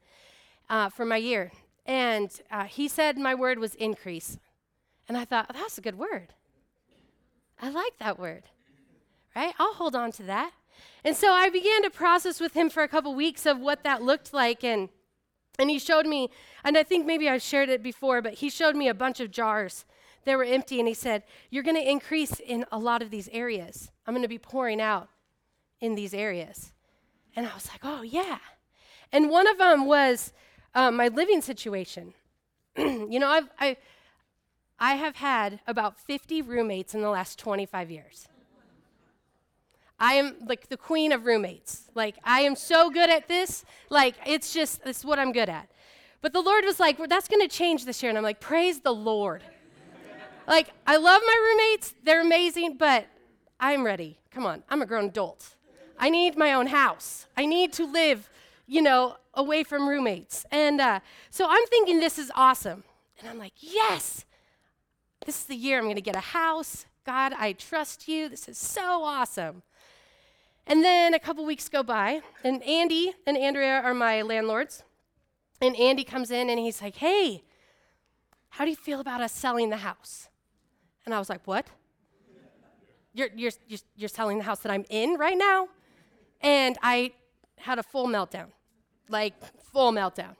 uh, 0.69 0.91
for 0.91 1.05
my 1.05 1.17
year. 1.17 1.51
And 1.87 2.31
uh, 2.51 2.65
he 2.65 2.89
said 2.89 3.19
my 3.19 3.35
word 3.35 3.59
was 3.59 3.75
increase. 3.77 4.39
And 5.09 5.17
I 5.17 5.25
thought, 5.25 5.47
oh, 5.51 5.59
that's 5.59 5.79
a 5.79 5.81
good 5.81 5.99
word. 5.99 6.35
I 7.61 7.71
like 7.71 7.99
that 7.99 8.19
word, 8.19 8.45
right? 9.35 9.55
I'll 9.59 9.75
hold 9.75 9.95
on 9.95 10.12
to 10.12 10.23
that. 10.25 10.53
And 11.05 11.17
so 11.17 11.33
I 11.33 11.49
began 11.49 11.83
to 11.83 11.91
process 11.91 12.41
with 12.41 12.55
him 12.55 12.71
for 12.71 12.83
a 12.83 12.89
couple 12.89 13.15
weeks 13.15 13.47
of 13.47 13.59
what 13.59 13.83
that 13.85 14.03
looked 14.03 14.33
like. 14.33 14.62
And, 14.62 14.89
and 15.59 15.69
he 15.71 15.79
showed 15.79 16.07
me, 16.07 16.31
and 16.65 16.79
I 16.79 16.83
think 16.83 17.07
maybe 17.07 17.29
I've 17.29 17.43
shared 17.43 17.69
it 17.69 17.83
before, 17.83 18.23
but 18.23 18.35
he 18.35 18.51
showed 18.51 18.77
me 18.77 18.89
a 18.89 18.95
bunch 18.95 19.21
of 19.21 19.31
jars 19.31 19.85
that 20.25 20.37
were 20.37 20.45
empty. 20.45 20.79
And 20.79 20.89
he 20.89 20.95
said, 20.95 21.25
You're 21.51 21.65
going 21.65 21.77
to 21.77 21.91
increase 21.91 22.39
in 22.39 22.65
a 22.71 22.79
lot 22.79 23.03
of 23.03 23.11
these 23.11 23.29
areas. 23.33 23.91
I'm 24.07 24.15
going 24.15 24.23
to 24.23 24.29
be 24.29 24.39
pouring 24.39 24.81
out 24.81 25.09
in 25.81 25.97
these 25.97 26.15
areas. 26.15 26.73
And 27.37 27.47
I 27.47 27.55
was 27.55 27.69
like, 27.69 27.81
oh, 27.83 28.03
yeah. 28.03 28.39
And 29.11 29.29
one 29.29 29.47
of 29.47 29.59
them 29.59 29.87
was 29.87 30.33
uh, 30.75 30.91
my 30.91 31.09
living 31.09 31.43
situation. 31.43 32.15
you 32.77 33.19
know, 33.19 33.29
I've, 33.29 33.51
I, 33.59 33.77
I 34.79 34.95
have 34.95 35.17
had 35.17 35.61
about 35.67 35.99
50 35.99 36.43
roommates 36.43 36.95
in 36.95 37.03
the 37.03 37.11
last 37.11 37.39
25 37.39 37.91
years. 37.91 38.29
I 40.02 40.14
am 40.14 40.35
like 40.47 40.68
the 40.68 40.76
queen 40.76 41.12
of 41.12 41.26
roommates. 41.26 41.85
Like, 41.94 42.16
I 42.25 42.40
am 42.40 42.56
so 42.56 42.90
good 42.90 43.09
at 43.09 43.28
this. 43.28 43.64
Like, 43.88 44.16
it's 44.26 44.52
just, 44.52 44.80
it's 44.85 45.04
what 45.04 45.21
I'm 45.21 45.30
good 45.30 45.49
at. 45.49 45.71
But 46.21 46.32
the 46.32 46.40
Lord 46.40 46.64
was 46.64 46.80
like, 46.80 46.99
well, 46.99 47.06
that's 47.06 47.28
going 47.28 47.40
to 47.40 47.47
change 47.49 47.85
this 47.85 48.02
year. 48.02 48.11
And 48.11 48.18
I'm 48.18 48.25
like, 48.25 48.40
praise 48.40 48.80
the 48.80 48.92
Lord. 48.92 49.44
like, 50.49 50.71
I 50.88 50.97
love 50.97 51.23
my 51.25 51.47
roommates. 51.47 51.94
They're 52.02 52.21
amazing, 52.21 52.78
but 52.78 53.06
I'm 53.61 53.85
ready. 53.87 54.18
Come 54.32 54.44
on, 54.44 54.64
I'm 54.68 54.82
a 54.82 54.87
grown 54.87 55.04
adult. 55.04 55.54
I 56.00 56.11
need 56.11 56.37
my 56.37 56.52
own 56.52 56.66
house. 56.66 57.28
I 57.37 57.47
need 57.47 57.73
to 57.75 57.87
live, 57.87 58.28
you 58.66 58.82
know, 58.82 59.18
away 59.35 59.62
from 59.62 59.88
roommates. 59.88 60.44
And 60.50 60.80
uh, 60.80 60.99
so 61.30 61.47
I'm 61.49 61.64
thinking 61.66 62.00
this 62.00 62.18
is 62.18 62.32
awesome. 62.35 62.82
And 63.21 63.28
I'm 63.28 63.38
like, 63.38 63.54
yes, 63.61 64.25
this 65.25 65.38
is 65.38 65.44
the 65.44 65.54
year 65.54 65.78
I'm 65.78 65.85
going 65.85 65.94
to 65.94 66.02
get 66.02 66.16
a 66.16 66.21
house. 66.21 66.87
God, 67.06 67.35
I 67.38 67.52
trust 67.52 68.09
you. 68.09 68.28
This 68.28 68.49
is 68.49 68.59
so 68.59 69.04
awesome. 69.04 69.62
And 70.66 70.85
then 70.85 71.14
a 71.14 71.19
couple 71.19 71.45
weeks 71.45 71.69
go 71.69 71.83
by, 71.83 72.21
and 72.45 72.62
Andy 72.62 73.12
and 73.26 73.37
Andrea 73.37 73.81
are 73.83 73.95
my 73.95 74.23
landlords. 74.23 74.85
And 75.61 75.76
Andy 75.76 76.04
comes 76.04 76.31
in 76.31 76.50
and 76.50 76.59
he's 76.59 76.81
like, 76.81 76.97
Hey, 76.97 77.45
how 78.50 78.64
do 78.64 78.71
you 78.71 78.76
feel 78.76 79.00
about 79.00 79.21
us 79.21 79.33
selling 79.33 79.71
the 79.71 79.78
house? 79.78 80.28
And 81.04 81.14
I 81.14 81.19
was 81.19 81.28
like, 81.28 81.47
What? 81.47 81.66
You're, 83.14 83.28
you're, 83.37 83.52
you're, 83.69 83.81
you're 83.97 84.09
selling 84.09 84.38
the 84.38 84.45
house 84.45 84.61
that 84.61 84.73
I'm 84.73 84.85
in 84.88 85.14
right 85.14 85.37
now? 85.37 85.69
And 86.40 86.78
I 86.83 87.12
had 87.59 87.78
a 87.78 87.83
full 87.83 88.07
meltdown, 88.07 88.47
like, 89.09 89.35
full 89.73 89.92
meltdown. 89.92 90.35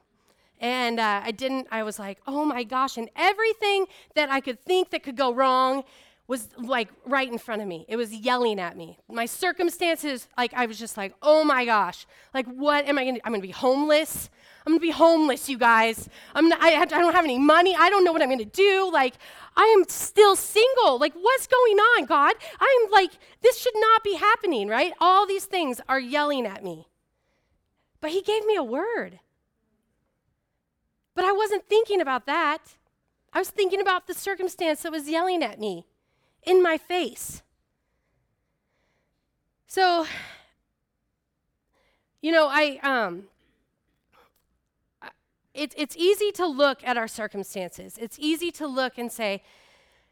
And 0.59 1.00
uh, 1.00 1.21
I 1.25 1.33
didn't, 1.33 1.67
I 1.73 1.83
was 1.83 1.99
like, 1.99 2.21
oh 2.26 2.45
my 2.45 2.62
gosh. 2.62 2.97
And 2.97 3.11
everything 3.17 3.87
that 4.14 4.31
I 4.31 4.41
could 4.41 4.61
think 4.61 4.91
that 4.91 5.02
could 5.02 5.17
go 5.17 5.35
wrong 5.35 5.83
was 6.29 6.49
like 6.57 6.88
right 7.05 7.31
in 7.31 7.38
front 7.38 7.62
of 7.62 7.69
me. 7.69 7.85
It 7.88 7.97
was 7.97 8.12
yelling 8.12 8.61
at 8.61 8.76
me. 8.76 8.99
My 9.09 9.26
circumstances, 9.26 10.29
like, 10.38 10.55
I 10.55 10.67
was 10.67 10.79
just 10.79 10.97
like, 10.97 11.14
oh 11.21 11.45
my 11.45 11.64
gosh. 11.64 12.07
Like, 12.33 12.47
what 12.47 12.87
am 12.87 12.99
I 12.99 13.05
gonna? 13.05 13.19
I'm 13.25 13.33
gonna 13.33 13.43
be 13.43 13.50
homeless. 13.50 14.31
I'm 14.64 14.73
gonna 14.73 14.81
be 14.81 14.91
homeless, 14.91 15.49
you 15.49 15.59
guys. 15.59 16.09
I'm 16.35 16.49
not, 16.49 16.62
I, 16.62 16.81
I 16.81 16.85
don't 16.85 17.12
have 17.12 17.25
any 17.25 17.38
money. 17.38 17.75
I 17.76 17.91
don't 17.91 18.05
know 18.05 18.12
what 18.12 18.23
I'm 18.23 18.31
gonna 18.31 18.45
do. 18.45 18.91
Like, 18.93 19.14
I 19.57 19.64
am 19.76 19.85
still 19.88 20.37
single. 20.37 20.99
Like, 20.99 21.14
what's 21.14 21.49
going 21.49 21.76
on, 21.79 22.05
God? 22.07 22.35
I'm 22.61 22.91
like, 22.91 23.11
this 23.43 23.59
should 23.59 23.75
not 23.76 24.05
be 24.05 24.14
happening, 24.14 24.69
right? 24.69 24.93
All 25.00 25.26
these 25.26 25.47
things 25.47 25.81
are 25.88 26.00
yelling 26.00 26.47
at 26.47 26.62
me. 26.62 26.87
But 28.00 28.12
He 28.12 28.23
gave 28.23 28.47
me 28.47 28.55
a 28.55 28.62
word. 28.62 29.19
But 31.14 31.25
I 31.25 31.33
wasn't 31.33 31.69
thinking 31.69 32.00
about 32.00 32.26
that. 32.26 32.76
I 33.33 33.38
was 33.38 33.50
thinking 33.50 33.81
about 33.81 34.07
the 34.07 34.14
circumstance 34.14 34.83
that 34.83 34.93
was 34.93 35.09
yelling 35.09 35.43
at 35.43 35.59
me 35.59 35.87
in 36.45 36.63
my 36.63 36.79
face. 36.79 37.43
So, 39.67 40.07
you 42.21 42.33
know, 42.33 42.49
I 42.51 42.79
um 42.83 43.25
it's 45.55 45.75
it's 45.79 45.97
easy 45.97 46.33
to 46.33 46.47
look 46.47 46.81
at 46.85 46.97
our 46.97 47.09
circumstances. 47.09 47.99
It's 48.01 48.19
easy 48.19 48.51
to 48.53 48.67
look 48.67 48.99
and 48.99 49.11
say, 49.11 49.43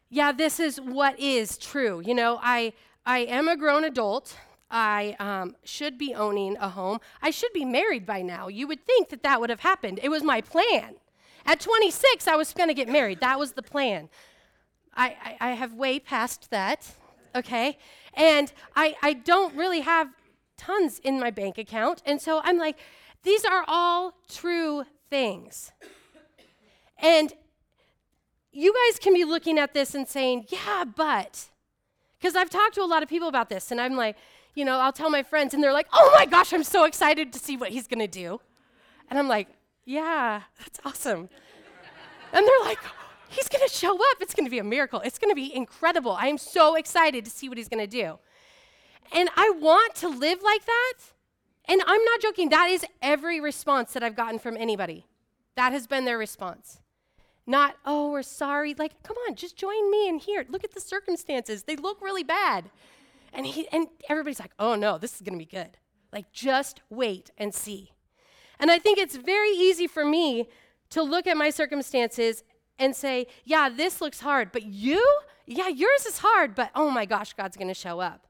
yeah, 0.09 0.33
this 0.33 0.61
is 0.61 0.81
what 0.81 1.19
is 1.19 1.57
true. 1.57 2.01
You 2.01 2.15
know, 2.15 2.39
I 2.43 2.73
I 3.07 3.21
am 3.21 3.49
a 3.49 3.57
grown 3.57 3.85
adult. 3.85 4.37
I 4.71 5.17
um, 5.19 5.57
should 5.65 5.99
be 5.99 6.15
owning 6.15 6.57
a 6.59 6.69
home. 6.69 7.01
I 7.21 7.31
should 7.31 7.53
be 7.53 7.65
married 7.65 8.07
by 8.07 8.23
now. 8.23 8.47
You 8.47 8.69
would 8.69 8.87
think 8.87 9.09
that 9.09 9.23
that 9.25 9.41
would 9.41 9.51
have 9.51 9.61
happened. 9.61 9.99
It 10.03 10.11
was 10.11 10.23
my 10.23 10.41
plan. 10.41 10.95
At 11.45 11.59
26, 11.59 12.29
I 12.29 12.37
was 12.37 12.53
going 12.53 12.69
to 12.69 12.75
get 12.75 12.89
married. 12.89 13.19
That 13.21 13.39
was 13.39 13.53
the 13.53 13.63
plan. 13.63 14.09
I, 14.95 15.17
I, 15.41 15.51
I, 15.51 15.51
have 15.53 15.73
way 15.75 15.99
past 15.99 16.51
that, 16.51 16.95
okay? 17.35 17.79
And 18.15 18.53
I, 18.75 18.97
I 19.03 19.13
don't 19.13 19.55
really 19.55 19.81
have 19.81 20.09
tons 20.57 20.99
in 20.99 21.19
my 21.19 21.31
bank 21.31 21.59
account. 21.59 22.03
And 22.05 22.21
so 22.21 22.41
I'm 22.45 22.59
like, 22.59 22.79
these 23.23 23.45
are 23.45 23.65
all 23.67 24.15
true 24.29 24.85
things. 25.09 25.73
And 26.99 27.33
you 28.53 28.75
guys 28.75 28.99
can 28.99 29.15
be 29.15 29.25
looking 29.25 29.59
at 29.59 29.75
this 29.75 29.95
and 29.95 30.07
saying, 30.07 30.47
yeah, 30.49 30.85
but. 30.85 31.49
Because 32.19 32.37
I've 32.37 32.51
talked 32.51 32.75
to 32.75 32.83
a 32.83 32.85
lot 32.85 33.03
of 33.03 33.09
people 33.09 33.29
about 33.29 33.49
this, 33.49 33.71
and 33.71 33.81
I'm 33.81 33.97
like, 33.97 34.17
you 34.55 34.65
know, 34.65 34.79
I'll 34.79 34.93
tell 34.93 35.09
my 35.09 35.23
friends, 35.23 35.55
and 35.55 35.63
they're 35.63 35.73
like, 35.73 35.89
oh 35.93 36.13
my 36.15 36.27
gosh, 36.27 36.53
I'm 36.53 36.65
so 36.65 36.85
excited 36.85 37.33
to 37.33 37.39
see 37.39 37.57
what 37.57 37.71
he's 37.71 37.87
gonna 37.87 38.09
do. 38.09 38.41
And 39.09 39.19
I'm 39.19 39.29
like, 39.29 39.49
yeah, 39.85 40.43
that's 40.59 40.81
awesome. 40.85 41.31
and 42.33 42.47
they're 42.47 42.65
like, 42.65 42.79
he's 43.31 43.49
gonna 43.49 43.69
show 43.69 43.95
up. 43.95 44.19
It's 44.21 44.35
gonna 44.35 44.51
be 44.51 44.59
a 44.59 44.65
miracle. 44.65 45.01
It's 45.01 45.19
gonna 45.19 45.35
be 45.35 45.55
incredible. 45.55 46.13
I 46.13 46.27
am 46.27 46.39
so 46.39 46.75
excited 46.75 47.25
to 47.25 47.31
see 47.31 47.49
what 47.49 47.59
he's 47.59 47.69
gonna 47.69 47.87
do. 47.87 48.19
And 49.13 49.29
I 49.37 49.51
want 49.51 49.95
to 49.97 50.09
live 50.09 50.43
like 50.43 50.65
that. 50.67 50.95
And 51.67 51.83
I'm 51.87 52.05
not 52.05 52.21
joking, 52.21 52.49
that 52.49 52.71
is 52.71 52.85
every 53.01 53.41
response 53.41 53.93
that 53.93 54.03
I've 54.03 54.17
gotten 54.17 54.39
from 54.39 54.57
anybody. 54.57 55.07
That 55.57 55.73
has 55.73 55.87
been 55.87 56.05
their 56.05 56.19
response. 56.19 56.81
Not, 57.47 57.77
oh, 57.85 58.11
we're 58.11 58.23
sorry. 58.23 58.75
Like, 58.75 59.03
come 59.03 59.17
on, 59.29 59.35
just 59.35 59.57
join 59.57 59.91
me 59.91 60.09
in 60.09 60.19
here. 60.19 60.45
Look 60.49 60.65
at 60.65 60.73
the 60.73 60.81
circumstances. 60.81 61.65
They 61.65 61.77
look 61.77 62.01
really 62.01 62.23
bad. 62.23 62.71
And, 63.33 63.47
he, 63.47 63.69
and 63.69 63.89
everybody's 64.09 64.41
like, 64.41 64.53
oh 64.59 64.75
no, 64.75 64.99
this 64.99 65.15
is 65.15 65.21
going 65.21 65.39
to 65.39 65.45
be 65.45 65.51
good. 65.51 65.77
Like, 66.13 66.33
just 66.33 66.81
wait 66.91 67.31
and 67.39 67.55
see. 67.55 67.93
And 68.59 68.71
I 68.71 68.79
think 68.79 68.99
it's 68.99 69.17
very 69.17 69.51
easy 69.51 69.87
for 69.87 70.05
me 70.05 70.49
to 70.91 71.03
look 71.03 71.27
at 71.27 71.37
my 71.37 71.51
circumstances 71.51 72.43
and 72.81 72.97
say, 72.97 73.27
yeah, 73.45 73.69
this 73.69 74.01
looks 74.01 74.21
hard, 74.21 74.51
but 74.51 74.65
you, 74.65 75.05
yeah, 75.47 75.69
yours 75.69 76.07
is 76.07 76.19
hard, 76.19 76.55
but 76.55 76.71
oh 76.75 76.91
my 76.91 77.05
gosh, 77.05 77.35
God's 77.35 77.57
going 77.57 77.69
to 77.69 77.75
show 77.75 78.01
up. 78.01 78.27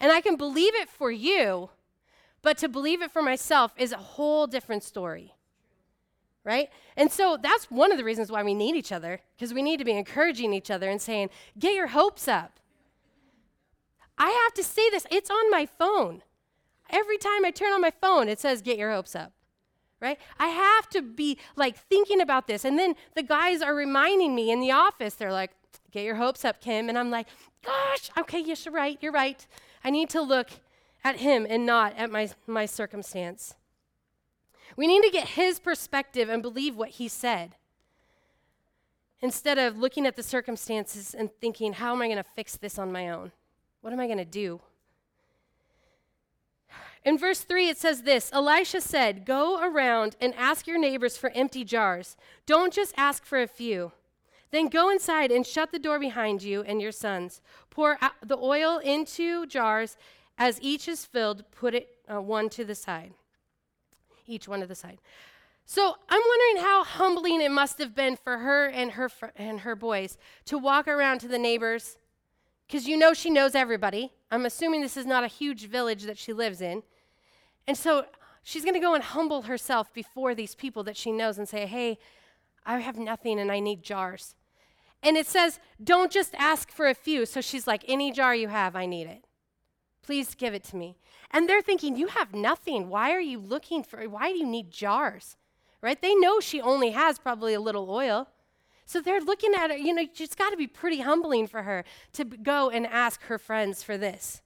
And 0.00 0.10
I 0.10 0.20
can 0.20 0.36
believe 0.36 0.74
it 0.74 0.88
for 0.88 1.10
you, 1.10 1.70
but 2.42 2.58
to 2.58 2.68
believe 2.68 3.00
it 3.00 3.12
for 3.12 3.22
myself 3.22 3.72
is 3.76 3.92
a 3.92 3.96
whole 3.98 4.46
different 4.46 4.82
story. 4.82 5.34
Right? 6.42 6.68
And 6.96 7.10
so 7.10 7.38
that's 7.40 7.70
one 7.70 7.90
of 7.92 7.96
the 7.96 8.04
reasons 8.04 8.30
why 8.30 8.42
we 8.42 8.52
need 8.52 8.74
each 8.74 8.92
other, 8.92 9.20
because 9.36 9.54
we 9.54 9.62
need 9.62 9.78
to 9.78 9.84
be 9.84 9.92
encouraging 9.92 10.52
each 10.52 10.70
other 10.70 10.90
and 10.90 11.00
saying, 11.00 11.30
get 11.58 11.74
your 11.74 11.86
hopes 11.86 12.28
up. 12.28 12.60
I 14.18 14.30
have 14.44 14.54
to 14.54 14.62
say 14.64 14.90
this, 14.90 15.06
it's 15.10 15.30
on 15.30 15.50
my 15.50 15.66
phone. 15.66 16.22
Every 16.90 17.18
time 17.18 17.44
I 17.44 17.50
turn 17.50 17.72
on 17.72 17.80
my 17.80 17.90
phone, 17.90 18.28
it 18.28 18.38
says, 18.38 18.62
Get 18.62 18.78
your 18.78 18.92
hopes 18.92 19.16
up. 19.16 19.32
Right? 20.00 20.18
I 20.38 20.48
have 20.48 20.88
to 20.90 21.02
be 21.02 21.38
like 21.56 21.78
thinking 21.78 22.20
about 22.20 22.46
this. 22.46 22.64
And 22.64 22.78
then 22.78 22.94
the 23.14 23.22
guys 23.22 23.62
are 23.62 23.74
reminding 23.74 24.34
me 24.34 24.50
in 24.50 24.60
the 24.60 24.72
office, 24.72 25.14
they're 25.14 25.32
like, 25.32 25.50
Get 25.92 26.04
your 26.04 26.16
hopes 26.16 26.44
up, 26.44 26.60
Kim. 26.60 26.88
And 26.88 26.98
I'm 26.98 27.10
like, 27.10 27.28
Gosh, 27.64 28.10
okay, 28.18 28.40
yes, 28.40 28.64
you're 28.64 28.74
right, 28.74 28.98
you're 29.00 29.12
right. 29.12 29.46
I 29.82 29.90
need 29.90 30.10
to 30.10 30.20
look 30.20 30.50
at 31.02 31.16
him 31.16 31.46
and 31.48 31.64
not 31.64 31.96
at 31.96 32.10
my, 32.10 32.30
my 32.46 32.66
circumstance. 32.66 33.54
We 34.76 34.86
need 34.86 35.02
to 35.02 35.10
get 35.10 35.28
his 35.28 35.60
perspective 35.60 36.28
and 36.28 36.42
believe 36.42 36.76
what 36.76 36.90
he 36.90 37.08
said 37.08 37.56
instead 39.20 39.58
of 39.58 39.78
looking 39.78 40.06
at 40.06 40.16
the 40.16 40.22
circumstances 40.22 41.14
and 41.14 41.30
thinking, 41.40 41.74
How 41.74 41.94
am 41.94 42.02
I 42.02 42.08
going 42.08 42.18
to 42.18 42.30
fix 42.34 42.56
this 42.56 42.78
on 42.78 42.92
my 42.92 43.10
own? 43.10 43.32
What 43.80 43.92
am 43.92 44.00
I 44.00 44.06
going 44.06 44.18
to 44.18 44.24
do? 44.24 44.60
In 47.04 47.18
verse 47.18 47.40
3, 47.40 47.68
it 47.68 47.78
says 47.78 48.02
this 48.02 48.30
Elisha 48.32 48.80
said, 48.80 49.26
Go 49.26 49.62
around 49.62 50.16
and 50.20 50.34
ask 50.36 50.66
your 50.66 50.78
neighbors 50.78 51.16
for 51.16 51.30
empty 51.30 51.64
jars. 51.64 52.16
Don't 52.46 52.72
just 52.72 52.94
ask 52.96 53.24
for 53.24 53.40
a 53.40 53.46
few. 53.46 53.92
Then 54.50 54.68
go 54.68 54.88
inside 54.88 55.30
and 55.30 55.46
shut 55.46 55.72
the 55.72 55.78
door 55.78 55.98
behind 55.98 56.42
you 56.42 56.62
and 56.62 56.80
your 56.80 56.92
sons. 56.92 57.42
Pour 57.70 57.98
the 58.24 58.38
oil 58.38 58.78
into 58.78 59.46
jars. 59.46 59.96
As 60.38 60.60
each 60.62 60.88
is 60.88 61.04
filled, 61.04 61.44
put 61.50 61.74
it 61.74 61.88
uh, 62.12 62.20
one 62.20 62.48
to 62.50 62.64
the 62.64 62.74
side. 62.74 63.12
Each 64.26 64.48
one 64.48 64.60
to 64.60 64.66
the 64.66 64.74
side. 64.74 64.98
So 65.66 65.96
I'm 66.08 66.22
wondering 66.26 66.64
how 66.64 66.84
humbling 66.84 67.40
it 67.40 67.50
must 67.50 67.78
have 67.78 67.94
been 67.94 68.16
for 68.16 68.38
her 68.38 68.66
and 68.66 68.92
her 68.92 69.08
fr- 69.08 69.26
and 69.36 69.60
her 69.60 69.76
boys 69.76 70.18
to 70.46 70.58
walk 70.58 70.88
around 70.88 71.20
to 71.20 71.28
the 71.28 71.38
neighbors 71.38 71.96
because 72.66 72.86
you 72.86 72.96
know 72.96 73.14
she 73.14 73.30
knows 73.30 73.54
everybody. 73.54 74.12
I'm 74.30 74.46
assuming 74.46 74.82
this 74.82 74.96
is 74.96 75.06
not 75.06 75.24
a 75.24 75.28
huge 75.28 75.66
village 75.66 76.04
that 76.04 76.18
she 76.18 76.32
lives 76.32 76.60
in. 76.60 76.82
And 77.66 77.76
so 77.76 78.06
she's 78.42 78.62
going 78.62 78.74
to 78.74 78.80
go 78.80 78.94
and 78.94 79.02
humble 79.02 79.42
herself 79.42 79.92
before 79.92 80.34
these 80.34 80.54
people 80.54 80.82
that 80.84 80.96
she 80.96 81.12
knows 81.12 81.38
and 81.38 81.48
say, 81.48 81.66
hey, 81.66 81.98
I 82.66 82.78
have 82.78 82.98
nothing 82.98 83.38
and 83.38 83.50
I 83.50 83.60
need 83.60 83.82
jars. 83.82 84.34
And 85.02 85.16
it 85.16 85.26
says, 85.26 85.60
don't 85.82 86.10
just 86.10 86.34
ask 86.36 86.70
for 86.70 86.88
a 86.88 86.94
few. 86.94 87.26
So 87.26 87.40
she's 87.40 87.66
like, 87.66 87.84
any 87.86 88.10
jar 88.10 88.34
you 88.34 88.48
have, 88.48 88.74
I 88.74 88.86
need 88.86 89.06
it. 89.06 89.24
Please 90.02 90.34
give 90.34 90.54
it 90.54 90.64
to 90.64 90.76
me. 90.76 90.96
And 91.30 91.48
they're 91.48 91.62
thinking, 91.62 91.96
you 91.96 92.08
have 92.08 92.34
nothing. 92.34 92.88
Why 92.88 93.12
are 93.12 93.20
you 93.20 93.38
looking 93.38 93.82
for, 93.82 94.02
why 94.08 94.32
do 94.32 94.38
you 94.38 94.46
need 94.46 94.70
jars? 94.70 95.36
Right? 95.82 96.00
They 96.00 96.14
know 96.14 96.40
she 96.40 96.60
only 96.60 96.90
has 96.92 97.18
probably 97.18 97.52
a 97.52 97.60
little 97.60 97.90
oil. 97.90 98.28
So 98.86 99.00
they're 99.00 99.20
looking 99.20 99.54
at 99.54 99.70
her, 99.70 99.76
you 99.76 99.94
know, 99.94 100.06
it's 100.14 100.34
got 100.34 100.50
to 100.50 100.56
be 100.56 100.66
pretty 100.66 101.00
humbling 101.00 101.46
for 101.46 101.62
her 101.62 101.84
to 102.14 102.24
go 102.24 102.70
and 102.70 102.86
ask 102.86 103.22
her 103.24 103.38
friends 103.38 103.82
for 103.82 103.96
this. 103.96 104.42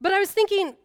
But 0.00 0.12
I 0.12 0.18
was 0.18 0.30
thinking, 0.30 0.76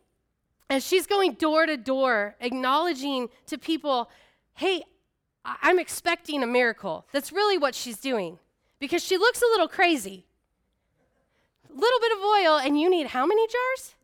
as 0.70 0.86
she's 0.86 1.08
going 1.08 1.34
door 1.34 1.66
to 1.66 1.78
door, 1.78 2.36
acknowledging 2.40 3.30
to 3.48 3.58
people, 3.58 4.10
hey, 4.54 4.84
I'm 5.46 5.80
expecting 5.80 6.44
a 6.44 6.48
miracle. 6.48 7.06
That's 7.14 7.32
really 7.32 7.58
what 7.58 7.74
she's 7.74 7.98
doing 7.98 8.38
because 8.80 9.04
she 9.04 9.18
looks 9.18 9.42
a 9.42 9.46
little 9.46 9.68
crazy. 9.68 10.26
A 11.70 11.74
little 11.74 12.00
bit 12.00 12.12
of 12.12 12.18
oil, 12.20 12.58
and 12.58 12.80
you 12.80 12.90
need 12.90 13.08
how 13.08 13.26
many 13.26 13.48
jars? 13.48 13.96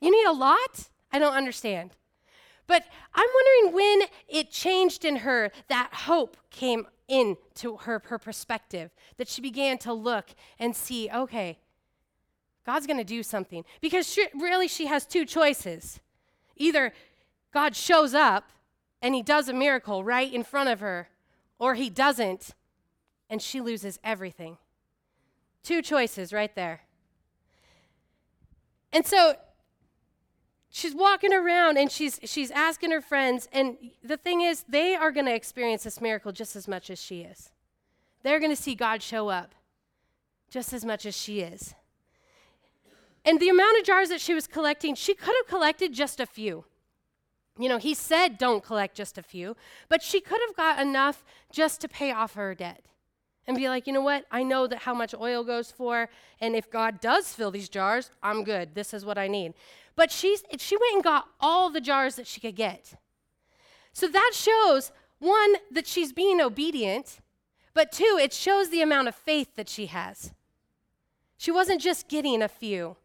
You 0.00 0.10
need 0.10 0.26
a 0.26 0.32
lot? 0.32 0.88
I 1.12 1.18
don't 1.18 1.34
understand. 1.34 1.92
But 2.66 2.84
I'm 3.14 3.28
wondering 3.34 3.74
when 3.74 4.08
it 4.28 4.50
changed 4.50 5.04
in 5.04 5.16
her 5.16 5.50
that 5.68 5.90
hope 5.92 6.36
came 6.50 6.86
into 7.08 7.78
her, 7.78 8.02
her 8.04 8.18
perspective, 8.18 8.90
that 9.16 9.26
she 9.26 9.40
began 9.40 9.78
to 9.78 9.92
look 9.92 10.26
and 10.58 10.76
see, 10.76 11.10
okay, 11.12 11.58
God's 12.68 12.86
going 12.86 12.98
to 12.98 13.04
do 13.04 13.22
something. 13.22 13.64
Because 13.80 14.06
she, 14.06 14.26
really, 14.34 14.68
she 14.68 14.88
has 14.88 15.06
two 15.06 15.24
choices. 15.24 16.00
Either 16.54 16.92
God 17.50 17.74
shows 17.74 18.12
up 18.12 18.50
and 19.00 19.14
he 19.14 19.22
does 19.22 19.48
a 19.48 19.54
miracle 19.54 20.04
right 20.04 20.30
in 20.30 20.44
front 20.44 20.68
of 20.68 20.80
her, 20.80 21.08
or 21.58 21.76
he 21.76 21.88
doesn't 21.88 22.50
and 23.30 23.40
she 23.40 23.62
loses 23.62 23.98
everything. 24.04 24.58
Two 25.62 25.80
choices 25.80 26.30
right 26.30 26.54
there. 26.54 26.82
And 28.92 29.06
so 29.06 29.36
she's 30.68 30.94
walking 30.94 31.32
around 31.32 31.78
and 31.78 31.90
she's 31.90 32.20
she's 32.24 32.50
asking 32.50 32.90
her 32.90 33.00
friends 33.00 33.48
and 33.50 33.78
the 34.04 34.18
thing 34.18 34.42
is 34.42 34.66
they 34.68 34.94
are 34.94 35.10
going 35.10 35.24
to 35.24 35.34
experience 35.34 35.84
this 35.84 36.02
miracle 36.02 36.32
just 36.32 36.54
as 36.54 36.68
much 36.68 36.90
as 36.90 37.00
she 37.00 37.22
is 37.22 37.50
they're 38.22 38.38
going 38.38 38.54
to 38.54 38.62
see 38.62 38.74
god 38.74 39.02
show 39.02 39.30
up 39.30 39.54
just 40.50 40.74
as 40.74 40.84
much 40.84 41.06
as 41.06 41.16
she 41.16 41.40
is 41.40 41.74
and 43.24 43.40
the 43.40 43.48
amount 43.48 43.78
of 43.78 43.84
jars 43.84 44.08
that 44.08 44.20
she 44.20 44.34
was 44.34 44.46
collecting 44.46 44.94
she 44.94 45.14
could 45.14 45.34
have 45.36 45.46
collected 45.46 45.92
just 45.92 46.20
a 46.20 46.26
few 46.26 46.64
you 47.58 47.68
know 47.68 47.78
he 47.78 47.94
said 47.94 48.38
don't 48.38 48.62
collect 48.62 48.96
just 48.96 49.18
a 49.18 49.22
few 49.22 49.56
but 49.88 50.02
she 50.02 50.20
could 50.20 50.40
have 50.46 50.56
got 50.56 50.80
enough 50.80 51.24
just 51.52 51.80
to 51.80 51.88
pay 51.88 52.12
off 52.12 52.34
her 52.34 52.54
debt 52.54 52.88
and 53.48 53.56
be 53.56 53.68
like, 53.68 53.86
you 53.86 53.94
know 53.94 54.02
what? 54.02 54.26
I 54.30 54.42
know 54.42 54.66
that 54.66 54.80
how 54.80 54.92
much 54.92 55.14
oil 55.14 55.42
goes 55.42 55.72
for, 55.72 56.10
and 56.38 56.54
if 56.54 56.70
God 56.70 57.00
does 57.00 57.32
fill 57.32 57.50
these 57.50 57.70
jars, 57.70 58.10
I'm 58.22 58.44
good. 58.44 58.74
This 58.74 58.92
is 58.92 59.06
what 59.06 59.16
I 59.16 59.26
need. 59.26 59.54
But 59.96 60.12
she's, 60.12 60.44
she 60.58 60.76
went 60.76 60.96
and 60.96 61.02
got 61.02 61.28
all 61.40 61.70
the 61.70 61.80
jars 61.80 62.16
that 62.16 62.26
she 62.26 62.40
could 62.40 62.54
get. 62.54 62.92
So 63.94 64.06
that 64.06 64.32
shows, 64.34 64.92
one, 65.18 65.54
that 65.70 65.86
she's 65.86 66.12
being 66.12 66.42
obedient, 66.42 67.20
but 67.72 67.90
two, 67.90 68.18
it 68.20 68.34
shows 68.34 68.68
the 68.68 68.82
amount 68.82 69.08
of 69.08 69.14
faith 69.14 69.56
that 69.56 69.70
she 69.70 69.86
has. 69.86 70.34
She 71.38 71.50
wasn't 71.50 71.80
just 71.80 72.06
getting 72.06 72.42
a 72.42 72.48
few. 72.48 72.96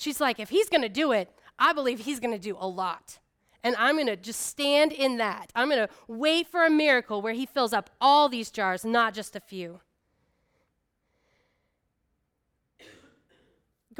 She's 0.00 0.20
like, 0.20 0.40
if 0.40 0.48
he's 0.48 0.68
going 0.70 0.82
to 0.82 0.88
do 0.88 1.12
it, 1.12 1.30
I 1.58 1.72
believe 1.72 2.00
he's 2.00 2.20
going 2.20 2.32
to 2.32 2.38
do 2.38 2.56
a 2.58 2.66
lot. 2.66 3.18
And 3.62 3.76
I'm 3.76 3.96
going 3.96 4.06
to 4.06 4.16
just 4.16 4.40
stand 4.40 4.92
in 4.92 5.18
that. 5.18 5.52
I'm 5.54 5.68
going 5.68 5.86
to 5.86 5.92
wait 6.08 6.48
for 6.48 6.64
a 6.64 6.70
miracle 6.70 7.20
where 7.20 7.34
he 7.34 7.44
fills 7.44 7.74
up 7.74 7.90
all 8.00 8.30
these 8.30 8.50
jars, 8.50 8.84
not 8.84 9.12
just 9.12 9.36
a 9.36 9.40
few. 9.40 9.80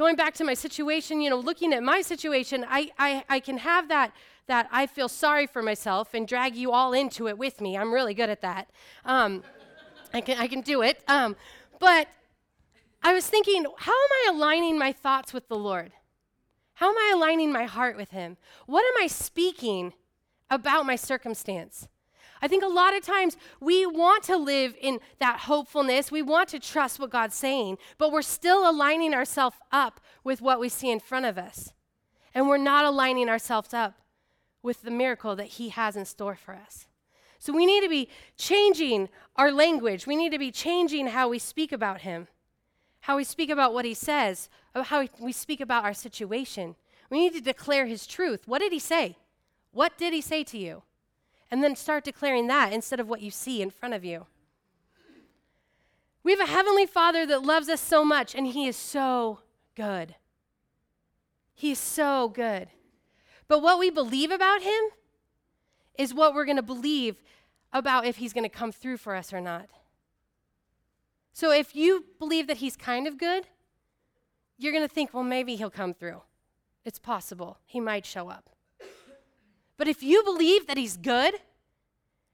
going 0.01 0.15
back 0.15 0.33
to 0.33 0.43
my 0.43 0.55
situation, 0.55 1.21
you 1.21 1.29
know, 1.29 1.37
looking 1.37 1.73
at 1.73 1.83
my 1.83 2.01
situation, 2.01 2.65
I, 2.67 2.89
I, 2.97 3.23
I 3.29 3.39
can 3.39 3.59
have 3.59 3.87
that, 3.89 4.11
that 4.47 4.67
I 4.71 4.87
feel 4.87 5.07
sorry 5.07 5.45
for 5.45 5.61
myself 5.61 6.15
and 6.15 6.27
drag 6.27 6.55
you 6.55 6.71
all 6.71 6.93
into 6.93 7.27
it 7.27 7.37
with 7.37 7.61
me. 7.61 7.77
I'm 7.77 7.93
really 7.93 8.15
good 8.15 8.31
at 8.31 8.41
that. 8.41 8.71
Um, 9.05 9.43
I, 10.11 10.21
can, 10.21 10.39
I 10.39 10.47
can 10.47 10.61
do 10.61 10.81
it. 10.81 11.03
Um, 11.07 11.35
but 11.77 12.07
I 13.03 13.13
was 13.13 13.27
thinking, 13.27 13.65
how 13.77 13.91
am 13.91 14.09
I 14.11 14.31
aligning 14.31 14.77
my 14.77 14.91
thoughts 14.91 15.33
with 15.33 15.47
the 15.47 15.57
Lord? 15.57 15.91
How 16.75 16.89
am 16.89 16.97
I 16.97 17.11
aligning 17.15 17.51
my 17.51 17.65
heart 17.65 17.97
with 17.97 18.11
Him? 18.11 18.37
What 18.65 18.85
am 18.85 19.03
I 19.03 19.07
speaking 19.07 19.93
about 20.49 20.85
my 20.85 20.95
circumstance? 20.95 21.87
I 22.41 22.47
think 22.47 22.63
a 22.63 22.67
lot 22.67 22.95
of 22.95 23.03
times 23.03 23.37
we 23.59 23.85
want 23.85 24.23
to 24.23 24.37
live 24.37 24.75
in 24.81 24.99
that 25.19 25.41
hopefulness. 25.41 26.11
We 26.11 26.23
want 26.23 26.49
to 26.49 26.59
trust 26.59 26.99
what 26.99 27.11
God's 27.11 27.35
saying, 27.35 27.77
but 27.97 28.11
we're 28.11 28.23
still 28.23 28.69
aligning 28.69 29.13
ourselves 29.13 29.57
up 29.71 29.99
with 30.23 30.41
what 30.41 30.59
we 30.59 30.69
see 30.69 30.89
in 30.89 30.99
front 30.99 31.25
of 31.27 31.37
us. 31.37 31.73
And 32.33 32.47
we're 32.47 32.57
not 32.57 32.85
aligning 32.85 33.29
ourselves 33.29 33.73
up 33.73 33.93
with 34.63 34.81
the 34.81 34.91
miracle 34.91 35.35
that 35.35 35.47
He 35.47 35.69
has 35.69 35.95
in 35.95 36.05
store 36.05 36.35
for 36.35 36.55
us. 36.55 36.87
So 37.37 37.53
we 37.53 37.65
need 37.65 37.81
to 37.81 37.89
be 37.89 38.09
changing 38.37 39.09
our 39.35 39.51
language. 39.51 40.07
We 40.07 40.15
need 40.15 40.31
to 40.31 40.39
be 40.39 40.51
changing 40.51 41.07
how 41.07 41.29
we 41.29 41.39
speak 41.39 41.71
about 41.71 42.01
Him, 42.01 42.27
how 43.01 43.17
we 43.17 43.23
speak 43.23 43.49
about 43.49 43.73
what 43.73 43.85
He 43.85 43.93
says, 43.93 44.49
uh, 44.73 44.83
how 44.83 45.07
we 45.19 45.31
speak 45.31 45.61
about 45.61 45.83
our 45.83 45.93
situation. 45.93 46.75
We 47.09 47.19
need 47.19 47.33
to 47.33 47.41
declare 47.41 47.85
His 47.85 48.07
truth. 48.07 48.47
What 48.47 48.59
did 48.59 48.71
He 48.71 48.79
say? 48.79 49.17
What 49.71 49.97
did 49.97 50.13
He 50.13 50.21
say 50.21 50.43
to 50.45 50.57
you? 50.57 50.83
and 51.51 51.61
then 51.61 51.75
start 51.75 52.05
declaring 52.05 52.47
that 52.47 52.71
instead 52.71 53.01
of 53.01 53.09
what 53.09 53.21
you 53.21 53.29
see 53.29 53.61
in 53.61 53.69
front 53.69 53.93
of 53.93 54.05
you. 54.05 54.25
We 56.23 56.31
have 56.31 56.39
a 56.39 56.51
heavenly 56.51 56.85
Father 56.85 57.25
that 57.25 57.43
loves 57.43 57.67
us 57.67 57.81
so 57.81 58.05
much, 58.05 58.33
and 58.33 58.47
He 58.47 58.67
is 58.67 58.77
so 58.77 59.39
good. 59.75 60.15
He's 61.53 61.79
so 61.79 62.29
good. 62.29 62.69
But 63.47 63.61
what 63.61 63.79
we 63.79 63.89
believe 63.89 64.31
about 64.31 64.61
Him 64.61 64.81
is 65.97 66.13
what 66.13 66.33
we're 66.33 66.45
going 66.45 66.57
to 66.57 66.63
believe 66.63 67.17
about 67.73 68.05
if 68.05 68.17
He's 68.17 68.33
going 68.33 68.45
to 68.45 68.49
come 68.49 68.71
through 68.71 68.97
for 68.97 69.15
us 69.15 69.33
or 69.33 69.41
not. 69.41 69.67
So 71.33 71.51
if 71.51 71.75
you 71.75 72.05
believe 72.19 72.47
that 72.47 72.57
He's 72.57 72.75
kind 72.75 73.07
of 73.07 73.17
good, 73.17 73.47
you're 74.57 74.73
going 74.73 74.87
to 74.87 74.93
think, 74.93 75.13
well, 75.13 75.23
maybe 75.23 75.55
He'll 75.55 75.69
come 75.69 75.93
through. 75.93 76.21
It's 76.83 76.99
possible. 76.99 77.57
He 77.65 77.79
might 77.79 78.05
show 78.05 78.29
up. 78.29 78.49
But 79.77 79.87
if 79.87 80.03
you 80.03 80.23
believe 80.23 80.67
that 80.67 80.77
he's 80.77 80.97
good, 80.97 81.35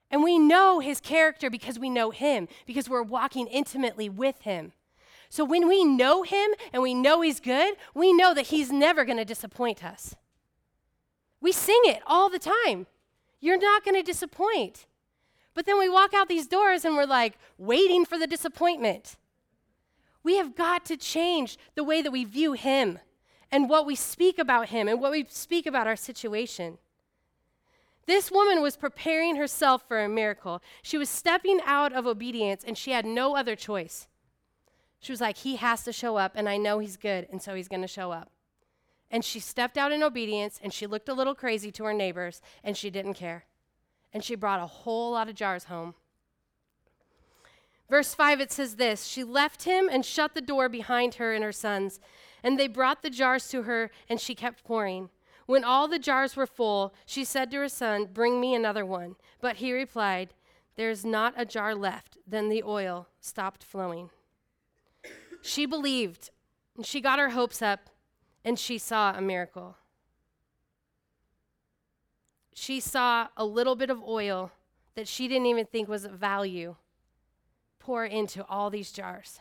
and 0.10 0.24
we 0.24 0.38
know 0.38 0.80
his 0.80 1.00
character 1.00 1.50
because 1.50 1.80
we 1.80 1.90
know 1.90 2.12
him, 2.12 2.48
because 2.66 2.90
we're 2.90 3.04
walking 3.04 3.48
intimately 3.48 4.10
with 4.10 4.42
him. 4.42 4.74
So 5.30 5.44
when 5.44 5.68
we 5.68 5.84
know 5.84 6.24
him 6.24 6.52
and 6.72 6.82
we 6.82 6.94
know 6.94 7.22
he's 7.22 7.40
good, 7.40 7.76
we 7.94 8.14
know 8.14 8.34
that 8.34 8.48
he's 8.48 8.72
never 8.72 9.06
going 9.06 9.18
to 9.18 9.26
disappoint 9.26 9.84
us. 9.84 10.16
We 11.40 11.52
sing 11.52 11.82
it 11.84 12.02
all 12.08 12.30
the 12.30 12.40
time. 12.40 12.88
You're 13.40 13.58
not 13.58 13.86
going 13.86 13.96
to 13.96 14.04
disappoint. 14.04 14.87
But 15.58 15.66
then 15.66 15.80
we 15.80 15.90
walk 15.90 16.14
out 16.14 16.30
these 16.30 16.46
doors 16.46 16.86
and 16.86 16.96
we're 16.96 17.06
like 17.06 17.36
waiting 17.58 18.06
for 18.06 18.20
the 18.20 18.28
disappointment. 18.28 19.16
We 20.22 20.38
have 20.38 20.56
got 20.56 20.86
to 20.86 20.96
change 20.96 21.58
the 21.74 21.84
way 21.84 22.04
that 22.04 22.12
we 22.12 22.26
view 22.26 22.54
him 22.54 23.00
and 23.52 23.68
what 23.68 23.88
we 23.88 23.96
speak 23.96 24.38
about 24.38 24.70
him 24.70 24.88
and 24.88 25.02
what 25.02 25.10
we 25.10 25.26
speak 25.28 25.66
about 25.66 25.88
our 25.88 25.96
situation. 25.96 26.78
This 28.06 28.30
woman 28.30 28.62
was 28.62 28.78
preparing 28.78 29.38
herself 29.38 29.82
for 29.88 30.00
a 30.00 30.08
miracle. 30.08 30.62
She 30.84 30.96
was 30.96 31.10
stepping 31.10 31.60
out 31.66 31.92
of 31.92 32.06
obedience 32.06 32.64
and 32.64 32.78
she 32.78 32.92
had 32.92 33.08
no 33.08 33.36
other 33.36 33.56
choice. 33.56 34.08
She 35.00 35.12
was 35.12 35.22
like, 35.22 35.38
He 35.38 35.56
has 35.56 35.84
to 35.86 35.92
show 35.92 36.18
up, 36.18 36.34
and 36.36 36.48
I 36.48 36.58
know 36.58 36.78
He's 36.78 36.98
good, 36.98 37.28
and 37.32 37.42
so 37.42 37.56
He's 37.56 37.68
going 37.68 37.82
to 37.82 37.88
show 37.88 38.12
up. 38.12 38.30
And 39.10 39.26
she 39.26 39.40
stepped 39.40 39.76
out 39.76 39.92
in 39.92 40.04
obedience 40.04 40.60
and 40.62 40.72
she 40.72 40.86
looked 40.86 41.10
a 41.10 41.16
little 41.16 41.34
crazy 41.34 41.72
to 41.72 41.86
her 41.86 41.94
neighbors 41.94 42.42
and 42.64 42.78
she 42.78 42.92
didn't 42.92 43.16
care. 43.16 43.47
And 44.14 44.24
she 44.24 44.36
brought 44.36 44.62
a 44.62 44.68
whole 44.68 45.12
lot 45.12 45.30
of 45.30 45.36
jars 45.36 45.66
home. 45.66 45.96
Verse 47.90 48.14
5, 48.14 48.42
it 48.42 48.52
says 48.52 48.76
this 48.76 49.06
She 49.06 49.24
left 49.24 49.64
him 49.64 49.90
and 49.92 50.06
shut 50.06 50.34
the 50.34 50.42
door 50.42 50.70
behind 50.70 51.16
her 51.16 51.34
and 51.34 51.44
her 51.44 51.52
sons. 51.52 52.00
And 52.44 52.60
they 52.60 52.68
brought 52.68 53.02
the 53.02 53.10
jars 53.10 53.48
to 53.50 53.64
her, 53.64 53.92
and 54.10 54.20
she 54.20 54.36
kept 54.36 54.64
pouring. 54.64 55.10
When 55.46 55.64
all 55.64 55.88
the 55.88 56.00
jars 56.00 56.36
were 56.36 56.46
full, 56.46 56.94
she 57.06 57.24
said 57.24 57.50
to 57.52 57.58
her 57.58 57.70
son, 57.70 58.10
Bring 58.14 58.40
me 58.40 58.54
another 58.54 58.86
one. 58.86 59.16
But 59.40 59.58
he 59.58 59.72
replied, 59.72 60.34
There's 60.76 61.06
not 61.06 61.34
a 61.38 61.46
jar 61.46 61.74
left. 61.74 62.18
Then 62.28 62.50
the 62.50 62.64
oil 62.64 63.08
stopped 63.22 63.64
flowing. 63.64 64.10
She 65.42 65.66
believed, 65.66 66.32
and 66.76 66.86
she 66.86 67.00
got 67.00 67.20
her 67.20 67.30
hopes 67.30 67.62
up, 67.62 67.90
and 68.44 68.60
she 68.60 68.78
saw 68.78 69.14
a 69.14 69.22
miracle. 69.22 69.78
She 72.60 72.80
saw 72.80 73.28
a 73.38 73.46
little 73.46 73.76
bit 73.76 73.92
of 73.92 74.02
oil 74.02 74.52
that 74.96 75.08
she 75.08 75.28
didn't 75.28 75.46
even 75.46 75.68
think 75.68 75.88
was 75.88 76.06
of 76.06 76.14
value 76.14 76.76
pour 77.78 78.04
into 78.04 78.44
all 78.48 78.72
these 78.72 78.92
jars. 78.92 79.40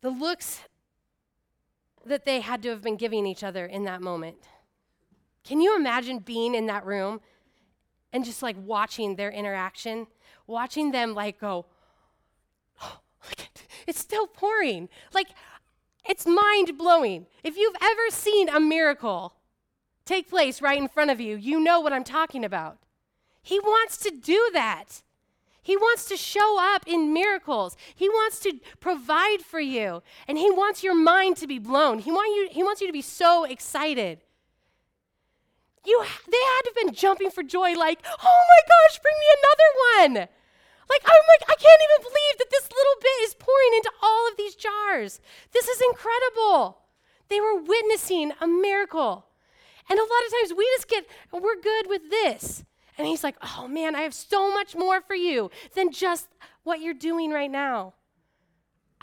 The 0.00 0.08
looks 0.08 0.60
that 2.06 2.24
they 2.24 2.40
had 2.40 2.62
to 2.62 2.70
have 2.70 2.80
been 2.80 2.96
giving 2.96 3.26
each 3.26 3.44
other 3.44 3.66
in 3.66 3.84
that 3.84 4.00
moment. 4.00 4.38
Can 5.44 5.60
you 5.60 5.76
imagine 5.76 6.20
being 6.20 6.54
in 6.54 6.64
that 6.68 6.86
room 6.86 7.20
and 8.14 8.24
just 8.24 8.42
like 8.42 8.56
watching 8.58 9.16
their 9.16 9.30
interaction, 9.30 10.06
watching 10.46 10.92
them 10.92 11.14
like 11.14 11.38
go, 11.38 11.66
oh, 12.82 12.98
it's 13.86 14.00
still 14.00 14.26
pouring. 14.26 14.88
Like, 15.12 15.28
it's 16.08 16.24
mind 16.24 16.78
blowing. 16.78 17.26
If 17.44 17.58
you've 17.58 17.76
ever 17.82 18.08
seen 18.08 18.48
a 18.48 18.58
miracle 18.58 19.34
take 20.12 20.28
place 20.28 20.60
right 20.60 20.78
in 20.78 20.88
front 20.88 21.10
of 21.10 21.20
you, 21.20 21.36
you 21.36 21.58
know 21.58 21.80
what 21.80 21.92
I'm 21.92 22.04
talking 22.04 22.44
about. 22.44 22.78
He 23.42 23.58
wants 23.58 23.96
to 23.98 24.10
do 24.10 24.50
that. 24.52 25.02
He 25.62 25.76
wants 25.76 26.06
to 26.06 26.16
show 26.16 26.58
up 26.60 26.82
in 26.86 27.12
miracles. 27.12 27.76
He 27.94 28.08
wants 28.08 28.40
to 28.40 28.58
provide 28.80 29.42
for 29.42 29.60
you. 29.60 30.02
And 30.26 30.36
he 30.36 30.50
wants 30.50 30.82
your 30.82 30.94
mind 30.94 31.36
to 31.38 31.46
be 31.46 31.58
blown. 31.58 32.00
He, 32.00 32.10
want 32.10 32.34
you, 32.36 32.48
he 32.50 32.62
wants 32.62 32.80
you 32.80 32.88
to 32.88 32.92
be 32.92 33.02
so 33.02 33.44
excited. 33.44 34.20
You, 35.84 36.02
they 36.02 36.36
had 36.36 36.62
to 36.62 36.70
have 36.74 36.86
been 36.86 36.94
jumping 36.94 37.30
for 37.30 37.42
joy, 37.42 37.74
like, 37.74 38.00
oh 38.04 38.44
my 38.52 38.60
gosh, 38.72 39.00
bring 39.00 39.14
me 39.18 39.28
another 39.38 39.70
one. 40.18 40.28
Like, 40.90 41.02
I'm 41.04 41.24
like, 41.28 41.48
I 41.48 41.54
can't 41.54 41.82
even 41.82 42.02
believe 42.02 42.38
that 42.38 42.50
this 42.50 42.68
little 42.70 43.00
bit 43.00 43.22
is 43.22 43.34
pouring 43.34 43.74
into 43.76 43.90
all 44.02 44.28
of 44.28 44.36
these 44.36 44.54
jars. 44.54 45.20
This 45.52 45.68
is 45.68 45.80
incredible. 45.90 46.78
They 47.28 47.40
were 47.40 47.62
witnessing 47.62 48.32
a 48.40 48.46
miracle. 48.46 49.26
And 49.88 49.98
a 49.98 50.02
lot 50.02 50.26
of 50.26 50.32
times 50.32 50.54
we 50.56 50.64
just 50.76 50.88
get, 50.88 51.06
we're 51.32 51.60
good 51.60 51.88
with 51.88 52.10
this. 52.10 52.64
And 52.98 53.06
he's 53.06 53.24
like, 53.24 53.36
Oh 53.42 53.66
man, 53.68 53.96
I 53.96 54.02
have 54.02 54.14
so 54.14 54.52
much 54.52 54.74
more 54.76 55.00
for 55.00 55.14
you 55.14 55.50
than 55.74 55.90
just 55.90 56.28
what 56.62 56.80
you're 56.80 56.94
doing 56.94 57.30
right 57.30 57.50
now. 57.50 57.94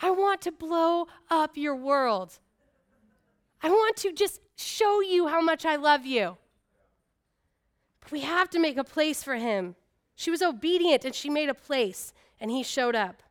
I 0.02 0.12
want 0.12 0.42
to 0.42 0.52
blow 0.52 1.08
up 1.30 1.58
your 1.58 1.76
world. 1.76 2.40
I 3.62 3.70
want 3.70 3.98
to 3.98 4.14
just 4.14 4.40
show 4.56 5.02
you 5.02 5.28
how 5.28 5.42
much 5.42 5.66
I 5.66 5.76
love 5.76 6.06
you. 6.06 6.38
But 8.02 8.12
we 8.12 8.22
have 8.22 8.50
to 8.52 8.60
make 8.60 8.78
a 8.78 8.84
place 8.84 9.22
for 9.22 9.36
him. 9.36 9.76
She 10.16 10.32
was 10.32 10.42
obedient 10.42 11.04
and 11.06 11.14
she 11.14 11.30
made 11.30 11.50
a 11.50 11.54
place, 11.54 12.14
and 12.40 12.52
he 12.52 12.64
showed 12.64 12.96
up. 12.96 13.24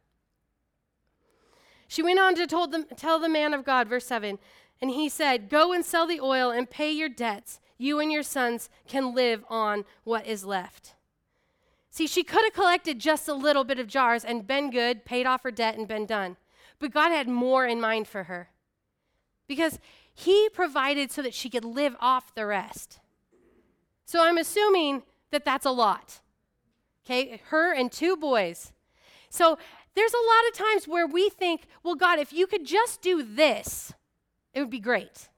She 1.87 2.03
went 2.03 2.19
on 2.19 2.35
to 2.35 2.47
them, 2.47 2.85
tell 2.97 3.19
the 3.19 3.29
man 3.29 3.55
of 3.55 3.65
God, 3.65 3.89
verse 3.89 4.07
7 4.07 4.39
And 4.81 4.91
he 4.91 5.09
said, 5.09 5.49
Go 5.49 5.73
and 5.73 5.85
sell 5.85 6.07
the 6.07 6.21
oil 6.21 6.51
and 6.51 6.71
pay 6.71 6.91
your 6.91 7.09
debts. 7.09 7.61
You 7.77 8.01
and 8.01 8.11
your 8.11 8.23
sons 8.23 8.69
can 8.87 9.15
live 9.15 9.45
on 9.49 9.85
what 10.05 10.27
is 10.27 10.45
left. 10.45 10.95
See, 11.91 12.07
she 12.07 12.23
could 12.23 12.45
have 12.45 12.53
collected 12.53 12.99
just 12.99 13.29
a 13.29 13.35
little 13.35 13.65
bit 13.65 13.79
of 13.79 13.87
jars 13.87 14.25
and 14.25 14.47
been 14.47 14.71
good, 14.71 15.05
paid 15.05 15.27
off 15.27 15.43
her 15.43 15.51
debt, 15.51 15.77
and 15.77 15.89
been 15.89 16.07
done. 16.07 16.37
But 16.79 16.93
God 16.93 17.11
had 17.11 17.29
more 17.29 17.67
in 17.67 17.81
mind 17.81 18.07
for 18.07 18.25
her 18.25 18.51
because 19.47 19.79
He 20.15 20.49
provided 20.53 21.11
so 21.11 21.23
that 21.23 21.35
she 21.35 21.51
could 21.51 21.65
live 21.65 21.97
off 22.01 22.35
the 22.35 22.47
rest. 22.47 23.01
So 24.05 24.25
I'm 24.25 24.39
assuming 24.39 25.03
that 25.31 25.45
that's 25.45 25.67
a 25.67 25.71
lot. 25.71 26.21
Okay, 27.05 27.41
her 27.47 27.75
and 27.75 27.91
two 27.91 28.17
boys. 28.17 28.73
So 29.31 29.59
there's 29.95 30.15
a 30.15 30.17
lot 30.17 30.49
of 30.49 30.55
times 30.55 30.87
where 30.87 31.07
we 31.07 31.29
think, 31.31 31.63
well, 31.83 31.95
God, 31.95 32.19
if 32.19 32.33
you 32.33 32.47
could 32.47 32.65
just 32.65 33.03
do 33.03 33.23
this, 33.23 33.93
it 34.55 34.61
would 34.61 34.71
be 34.71 34.81
great. 34.81 35.29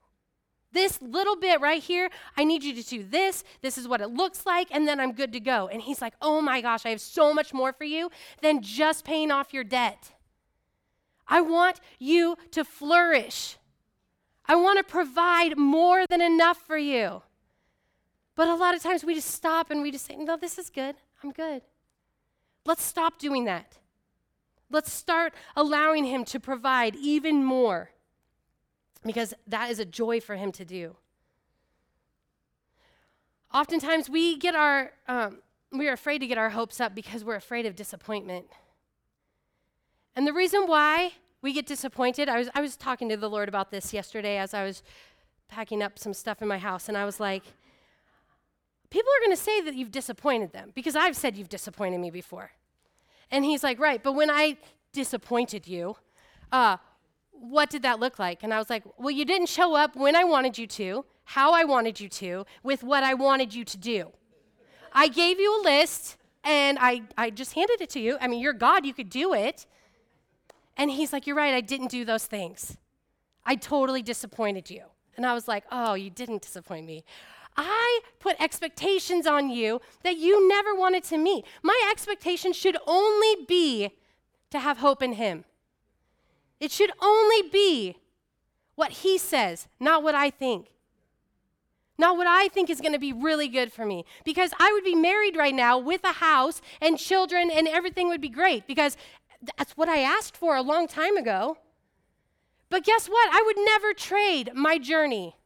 This 0.72 1.02
little 1.02 1.36
bit 1.36 1.60
right 1.60 1.82
here, 1.82 2.10
I 2.36 2.44
need 2.44 2.62
you 2.62 2.74
to 2.74 2.82
do 2.82 3.02
this. 3.02 3.42
This 3.60 3.76
is 3.76 3.88
what 3.88 4.00
it 4.00 4.08
looks 4.08 4.46
like, 4.46 4.68
and 4.70 4.86
then 4.86 5.00
I'm 5.00 5.12
good 5.12 5.32
to 5.32 5.40
go. 5.40 5.68
And 5.68 5.82
he's 5.82 6.00
like, 6.00 6.14
Oh 6.22 6.40
my 6.40 6.60
gosh, 6.60 6.86
I 6.86 6.90
have 6.90 7.00
so 7.00 7.34
much 7.34 7.52
more 7.52 7.72
for 7.72 7.84
you 7.84 8.10
than 8.40 8.62
just 8.62 9.04
paying 9.04 9.30
off 9.30 9.52
your 9.52 9.64
debt. 9.64 10.12
I 11.26 11.40
want 11.40 11.80
you 11.98 12.36
to 12.52 12.64
flourish. 12.64 13.56
I 14.46 14.56
want 14.56 14.78
to 14.78 14.84
provide 14.84 15.56
more 15.56 16.06
than 16.06 16.20
enough 16.20 16.58
for 16.58 16.76
you. 16.76 17.22
But 18.36 18.48
a 18.48 18.54
lot 18.54 18.74
of 18.74 18.82
times 18.82 19.04
we 19.04 19.14
just 19.14 19.30
stop 19.30 19.70
and 19.70 19.82
we 19.82 19.90
just 19.90 20.06
say, 20.06 20.16
No, 20.16 20.36
this 20.36 20.56
is 20.56 20.70
good. 20.70 20.94
I'm 21.22 21.32
good. 21.32 21.62
Let's 22.64 22.84
stop 22.84 23.18
doing 23.18 23.44
that. 23.46 23.78
Let's 24.70 24.92
start 24.92 25.34
allowing 25.56 26.04
Him 26.04 26.24
to 26.26 26.38
provide 26.38 26.94
even 26.94 27.44
more 27.44 27.90
because 29.04 29.34
that 29.46 29.70
is 29.70 29.78
a 29.78 29.84
joy 29.84 30.20
for 30.20 30.36
Him 30.36 30.52
to 30.52 30.64
do. 30.64 30.96
Oftentimes 33.52 34.08
we 34.08 34.36
get 34.36 34.54
our, 34.54 34.92
um, 35.08 35.38
we 35.72 35.88
are 35.88 35.92
afraid 35.92 36.18
to 36.18 36.26
get 36.26 36.38
our 36.38 36.50
hopes 36.50 36.80
up 36.80 36.94
because 36.94 37.24
we're 37.24 37.36
afraid 37.36 37.66
of 37.66 37.74
disappointment. 37.74 38.46
And 40.14 40.26
the 40.26 40.32
reason 40.32 40.66
why 40.66 41.12
we 41.42 41.52
get 41.52 41.66
disappointed, 41.66 42.28
I 42.28 42.38
was, 42.38 42.48
I 42.54 42.60
was 42.60 42.76
talking 42.76 43.08
to 43.08 43.16
the 43.16 43.28
Lord 43.28 43.48
about 43.48 43.70
this 43.70 43.92
yesterday 43.92 44.36
as 44.36 44.54
I 44.54 44.64
was 44.64 44.82
packing 45.48 45.82
up 45.82 45.98
some 45.98 46.14
stuff 46.14 46.42
in 46.42 46.48
my 46.48 46.58
house, 46.58 46.88
and 46.88 46.96
I 46.96 47.04
was 47.04 47.18
like, 47.18 47.42
people 48.90 49.10
are 49.10 49.26
going 49.26 49.36
to 49.36 49.42
say 49.42 49.60
that 49.62 49.74
you've 49.74 49.90
disappointed 49.90 50.52
them 50.52 50.72
because 50.74 50.94
I've 50.94 51.16
said 51.16 51.36
you've 51.36 51.48
disappointed 51.48 51.98
me 51.98 52.10
before. 52.10 52.52
And 53.30 53.44
he's 53.44 53.62
like, 53.62 53.78
right, 53.78 54.02
but 54.02 54.12
when 54.12 54.30
I 54.30 54.58
disappointed 54.92 55.66
you, 55.66 55.96
uh, 56.52 56.76
what 57.40 57.70
did 57.70 57.82
that 57.82 57.98
look 57.98 58.18
like? 58.18 58.42
And 58.42 58.52
I 58.52 58.58
was 58.58 58.70
like, 58.70 58.84
well, 58.98 59.10
you 59.10 59.24
didn't 59.24 59.48
show 59.48 59.74
up 59.74 59.96
when 59.96 60.14
I 60.14 60.24
wanted 60.24 60.58
you 60.58 60.66
to, 60.66 61.04
how 61.24 61.52
I 61.52 61.64
wanted 61.64 61.98
you 61.98 62.08
to, 62.08 62.44
with 62.62 62.82
what 62.82 63.02
I 63.02 63.14
wanted 63.14 63.54
you 63.54 63.64
to 63.64 63.76
do. 63.76 64.12
I 64.92 65.08
gave 65.08 65.40
you 65.40 65.60
a 65.60 65.62
list 65.62 66.16
and 66.44 66.78
I, 66.80 67.02
I 67.16 67.30
just 67.30 67.54
handed 67.54 67.80
it 67.80 67.90
to 67.90 68.00
you. 68.00 68.18
I 68.20 68.28
mean, 68.28 68.40
you're 68.40 68.52
God, 68.52 68.84
you 68.84 68.92
could 68.92 69.10
do 69.10 69.32
it. 69.34 69.66
And 70.76 70.90
he's 70.90 71.12
like, 71.12 71.26
You're 71.26 71.36
right, 71.36 71.54
I 71.54 71.60
didn't 71.60 71.90
do 71.90 72.04
those 72.04 72.26
things. 72.26 72.76
I 73.44 73.56
totally 73.56 74.02
disappointed 74.02 74.70
you. 74.70 74.84
And 75.16 75.26
I 75.26 75.34
was 75.34 75.48
like, 75.48 75.64
Oh, 75.70 75.94
you 75.94 76.10
didn't 76.10 76.42
disappoint 76.42 76.86
me. 76.86 77.04
I 77.56 78.00
put 78.20 78.40
expectations 78.40 79.26
on 79.26 79.50
you 79.50 79.80
that 80.02 80.16
you 80.16 80.48
never 80.48 80.74
wanted 80.74 81.04
to 81.04 81.18
meet. 81.18 81.44
My 81.62 81.78
expectation 81.90 82.52
should 82.52 82.76
only 82.86 83.44
be 83.46 83.90
to 84.50 84.58
have 84.58 84.78
hope 84.78 85.02
in 85.02 85.14
Him. 85.14 85.44
It 86.60 86.70
should 86.70 86.92
only 87.00 87.48
be 87.48 87.96
what 88.74 88.92
He 88.92 89.18
says, 89.18 89.66
not 89.80 90.02
what 90.02 90.14
I 90.14 90.30
think. 90.30 90.68
Not 91.98 92.16
what 92.16 92.26
I 92.26 92.48
think 92.48 92.70
is 92.70 92.80
going 92.80 92.94
to 92.94 92.98
be 92.98 93.12
really 93.12 93.48
good 93.48 93.72
for 93.72 93.84
me. 93.84 94.06
Because 94.24 94.52
I 94.58 94.72
would 94.72 94.84
be 94.84 94.94
married 94.94 95.36
right 95.36 95.54
now 95.54 95.78
with 95.78 96.02
a 96.02 96.12
house 96.12 96.62
and 96.80 96.98
children, 96.98 97.50
and 97.50 97.68
everything 97.68 98.08
would 98.08 98.22
be 98.22 98.30
great 98.30 98.66
because 98.66 98.96
that's 99.58 99.76
what 99.76 99.88
I 99.88 99.98
asked 99.98 100.36
for 100.36 100.56
a 100.56 100.62
long 100.62 100.88
time 100.88 101.16
ago. 101.16 101.58
But 102.70 102.84
guess 102.84 103.06
what? 103.06 103.28
I 103.32 103.42
would 103.44 103.56
never 103.58 103.92
trade 103.92 104.52
my 104.54 104.78
journey 104.78 105.36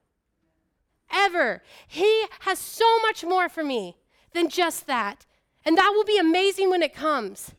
ever. 1.12 1.62
He 1.88 2.26
has 2.40 2.58
so 2.58 3.00
much 3.00 3.24
more 3.24 3.48
for 3.48 3.64
me 3.64 3.96
than 4.32 4.48
just 4.48 4.86
that. 4.86 5.26
And 5.64 5.76
that 5.78 5.92
will 5.94 6.04
be 6.04 6.18
amazing 6.18 6.70
when 6.70 6.82
it 6.82 6.94
comes. 6.94 7.52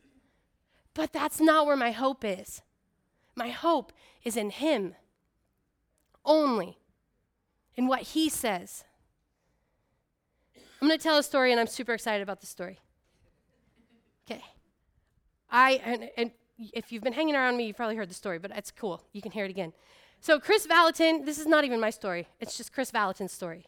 But 0.94 1.12
that's 1.12 1.40
not 1.40 1.66
where 1.66 1.76
my 1.76 1.90
hope 1.90 2.24
is. 2.24 2.62
My 3.36 3.50
hope 3.50 3.92
is 4.24 4.36
in 4.36 4.50
Him 4.50 4.94
only, 6.24 6.78
in 7.76 7.86
what 7.86 8.00
He 8.00 8.28
says. 8.28 8.84
I'm 10.80 10.88
going 10.88 10.98
to 10.98 11.02
tell 11.02 11.18
a 11.18 11.22
story, 11.22 11.52
and 11.52 11.60
I'm 11.60 11.66
super 11.66 11.92
excited 11.92 12.22
about 12.22 12.40
the 12.40 12.46
story. 12.46 12.78
Okay. 14.28 14.42
I, 15.50 15.80
and, 15.84 16.10
and 16.16 16.30
if 16.58 16.90
you've 16.90 17.02
been 17.02 17.12
hanging 17.12 17.36
around 17.36 17.56
me, 17.56 17.66
you've 17.66 17.76
probably 17.76 17.96
heard 17.96 18.10
the 18.10 18.14
story, 18.14 18.38
but 18.38 18.50
it's 18.54 18.70
cool. 18.70 19.02
You 19.12 19.22
can 19.22 19.32
hear 19.32 19.44
it 19.44 19.50
again. 19.50 19.72
So, 20.20 20.40
Kris 20.40 20.66
Vallotton, 20.66 21.24
this 21.24 21.38
is 21.38 21.46
not 21.46 21.64
even 21.64 21.78
my 21.78 21.90
story, 21.90 22.26
it's 22.40 22.56
just 22.56 22.72
Kris 22.72 22.90
Vallotton's 22.90 23.32
story. 23.32 23.66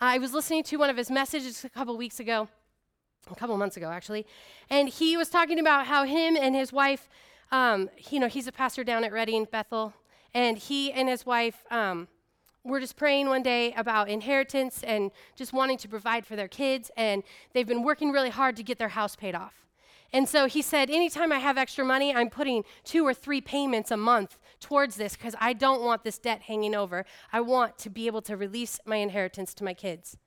I 0.00 0.18
was 0.18 0.32
listening 0.32 0.64
to 0.64 0.76
one 0.76 0.90
of 0.90 0.96
his 0.96 1.10
messages 1.10 1.64
a 1.64 1.68
couple 1.68 1.96
weeks 1.96 2.20
ago, 2.20 2.48
a 3.30 3.34
couple 3.34 3.56
months 3.56 3.76
ago 3.76 3.88
actually, 3.88 4.26
and 4.68 4.88
he 4.88 5.16
was 5.16 5.28
talking 5.28 5.58
about 5.58 5.86
how 5.86 6.04
him 6.04 6.36
and 6.36 6.54
his 6.54 6.72
wife, 6.72 7.08
um, 7.52 7.90
you 8.10 8.18
know, 8.18 8.28
he's 8.28 8.46
a 8.48 8.52
pastor 8.52 8.82
down 8.82 9.04
at 9.04 9.12
Redding, 9.12 9.44
Bethel, 9.44 9.92
and 10.34 10.56
he 10.56 10.90
and 10.90 11.08
his 11.08 11.24
wife 11.26 11.64
um, 11.70 12.08
were 12.64 12.80
just 12.80 12.96
praying 12.96 13.28
one 13.28 13.42
day 13.42 13.72
about 13.74 14.08
inheritance 14.08 14.82
and 14.82 15.10
just 15.36 15.52
wanting 15.52 15.76
to 15.78 15.88
provide 15.88 16.26
for 16.26 16.34
their 16.34 16.48
kids, 16.48 16.90
and 16.96 17.22
they've 17.52 17.66
been 17.66 17.82
working 17.82 18.10
really 18.10 18.30
hard 18.30 18.56
to 18.56 18.62
get 18.62 18.78
their 18.78 18.88
house 18.88 19.14
paid 19.14 19.34
off. 19.34 19.66
And 20.14 20.28
so 20.28 20.46
he 20.46 20.60
said, 20.60 20.90
anytime 20.90 21.32
I 21.32 21.38
have 21.38 21.56
extra 21.56 21.84
money, 21.84 22.14
I'm 22.14 22.28
putting 22.28 22.64
two 22.84 23.06
or 23.06 23.14
three 23.14 23.40
payments 23.40 23.90
a 23.90 23.96
month 23.96 24.38
towards 24.60 24.96
this 24.96 25.16
because 25.16 25.34
I 25.40 25.54
don't 25.54 25.82
want 25.82 26.04
this 26.04 26.18
debt 26.18 26.42
hanging 26.42 26.74
over. 26.74 27.06
I 27.32 27.40
want 27.40 27.78
to 27.78 27.90
be 27.90 28.06
able 28.06 28.22
to 28.22 28.36
release 28.36 28.78
my 28.84 28.96
inheritance 28.96 29.54
to 29.54 29.64
my 29.64 29.72
kids. 29.72 30.18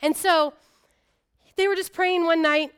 And 0.00 0.16
so 0.16 0.54
they 1.56 1.66
were 1.66 1.74
just 1.74 1.92
praying 1.92 2.24
one 2.24 2.40
night, 2.40 2.70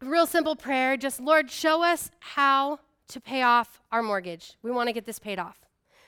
real 0.00 0.26
simple 0.26 0.56
prayer, 0.56 0.96
just 0.96 1.20
Lord, 1.20 1.50
show 1.50 1.82
us 1.84 2.10
how 2.20 2.80
to 3.08 3.20
pay 3.20 3.42
off 3.42 3.80
our 3.90 4.02
mortgage. 4.02 4.56
We 4.62 4.70
want 4.70 4.88
to 4.88 4.92
get 4.92 5.06
this 5.06 5.18
paid 5.18 5.38
off. 5.38 5.58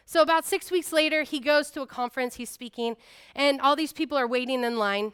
So 0.04 0.22
about 0.22 0.44
six 0.44 0.70
weeks 0.70 0.92
later, 0.92 1.22
he 1.22 1.38
goes 1.38 1.70
to 1.70 1.82
a 1.82 1.86
conference, 1.86 2.34
he's 2.34 2.50
speaking, 2.50 2.96
and 3.34 3.60
all 3.60 3.76
these 3.76 3.92
people 3.92 4.18
are 4.18 4.26
waiting 4.26 4.64
in 4.64 4.76
line 4.76 5.12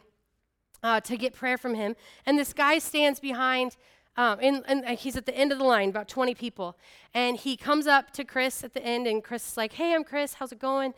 uh, 0.81 1.01
to 1.01 1.17
get 1.17 1.33
prayer 1.33 1.57
from 1.57 1.75
him. 1.75 1.95
And 2.25 2.37
this 2.37 2.53
guy 2.53 2.79
stands 2.79 3.19
behind 3.19 3.77
um, 4.17 4.39
and, 4.41 4.63
and, 4.65 4.97
he's 4.97 5.15
at 5.15 5.27
the 5.27 5.37
end 5.37 5.51
of 5.51 5.59
the 5.59 5.63
line, 5.63 5.89
about 5.89 6.07
20 6.07 6.33
people. 6.33 6.75
And 7.13 7.37
he 7.37 7.55
comes 7.55 7.85
up 7.85 8.09
to 8.13 8.23
Kris 8.25 8.63
at 8.63 8.73
the 8.73 8.83
end, 8.83 9.05
and 9.05 9.23
Kris 9.23 9.47
is 9.47 9.57
like, 9.57 9.73
Hey, 9.73 9.93
I'm 9.93 10.03
Kris, 10.03 10.33
How's 10.33 10.51
it 10.51 10.59
going? 10.59 10.95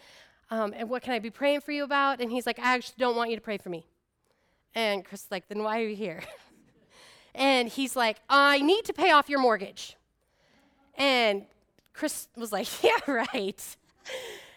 Um, 0.49 0.73
and 0.75 0.89
what 0.89 1.03
can 1.03 1.13
I 1.13 1.19
be 1.19 1.29
praying 1.29 1.61
for 1.61 1.73
you 1.73 1.83
about? 1.83 2.21
And 2.21 2.31
he's 2.31 2.45
like, 2.45 2.57
I 2.59 2.75
actually 2.75 2.95
don't 2.97 3.17
want 3.17 3.29
you 3.29 3.35
to 3.35 3.41
pray 3.41 3.57
for 3.57 3.69
me. 3.69 3.85
And 4.73 5.03
Kris 5.03 5.25
is 5.25 5.31
like, 5.31 5.49
Then 5.49 5.63
why 5.63 5.81
are 5.81 5.87
you 5.87 5.97
here? 5.97 6.23
and 7.35 7.67
he's 7.67 7.93
like, 7.93 8.21
I 8.29 8.61
need 8.61 8.85
to 8.85 8.93
pay 8.93 9.11
off 9.11 9.27
your 9.27 9.41
mortgage. 9.41 9.97
And 10.99 11.45
Kris 11.93 12.27
was 12.35 12.51
like, 12.51 12.67
Yeah, 12.83 12.91
right. 13.07 13.77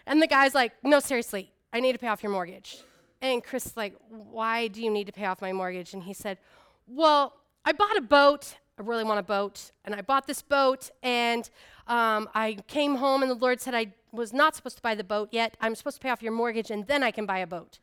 And 0.07 0.20
the 0.20 0.26
guy's 0.26 0.55
like, 0.55 0.72
No, 0.83 1.00
seriously, 1.00 1.50
I 1.72 1.81
need 1.81 1.92
to 1.92 1.98
pay 1.98 2.09
off 2.09 2.22
your 2.22 2.33
mortgage. 2.33 2.83
And 3.22 3.42
Kris 3.42 3.66
is 3.66 3.76
like, 3.76 3.94
Why 4.11 4.68
do 4.68 4.83
you 4.83 4.90
need 4.90 5.07
to 5.07 5.12
pay 5.12 5.24
off 5.24 5.40
my 5.40 5.52
mortgage? 5.52 5.94
And 5.94 6.02
he 6.02 6.12
said, 6.12 6.38
Well, 6.87 7.33
I 7.64 7.72
bought 7.72 7.96
a 7.96 8.02
boat. 8.02 8.57
I 8.78 8.83
really 8.83 9.05
want 9.05 9.20
a 9.20 9.22
boat. 9.22 9.70
And 9.85 9.94
I 9.94 10.02
bought 10.02 10.26
this 10.26 10.42
boat, 10.42 10.90
and 11.02 11.48
um, 11.87 12.28
I 12.35 12.57
came 12.66 12.96
home, 12.96 13.22
and 13.22 13.31
the 13.31 13.37
Lord 13.37 13.61
said 13.61 13.74
I 13.74 13.92
was 14.12 14.33
not 14.33 14.57
supposed 14.57 14.76
to 14.76 14.83
buy 14.83 14.94
the 14.94 15.05
boat 15.05 15.28
yet. 15.31 15.57
I'm 15.61 15.74
supposed 15.74 15.96
to 15.96 16.02
pay 16.02 16.11
off 16.11 16.22
your 16.22 16.33
mortgage, 16.33 16.70
and 16.70 16.87
then 16.87 17.02
I 17.02 17.11
can 17.11 17.26
buy 17.26 17.38
a 17.38 17.46
boat. 17.46 17.78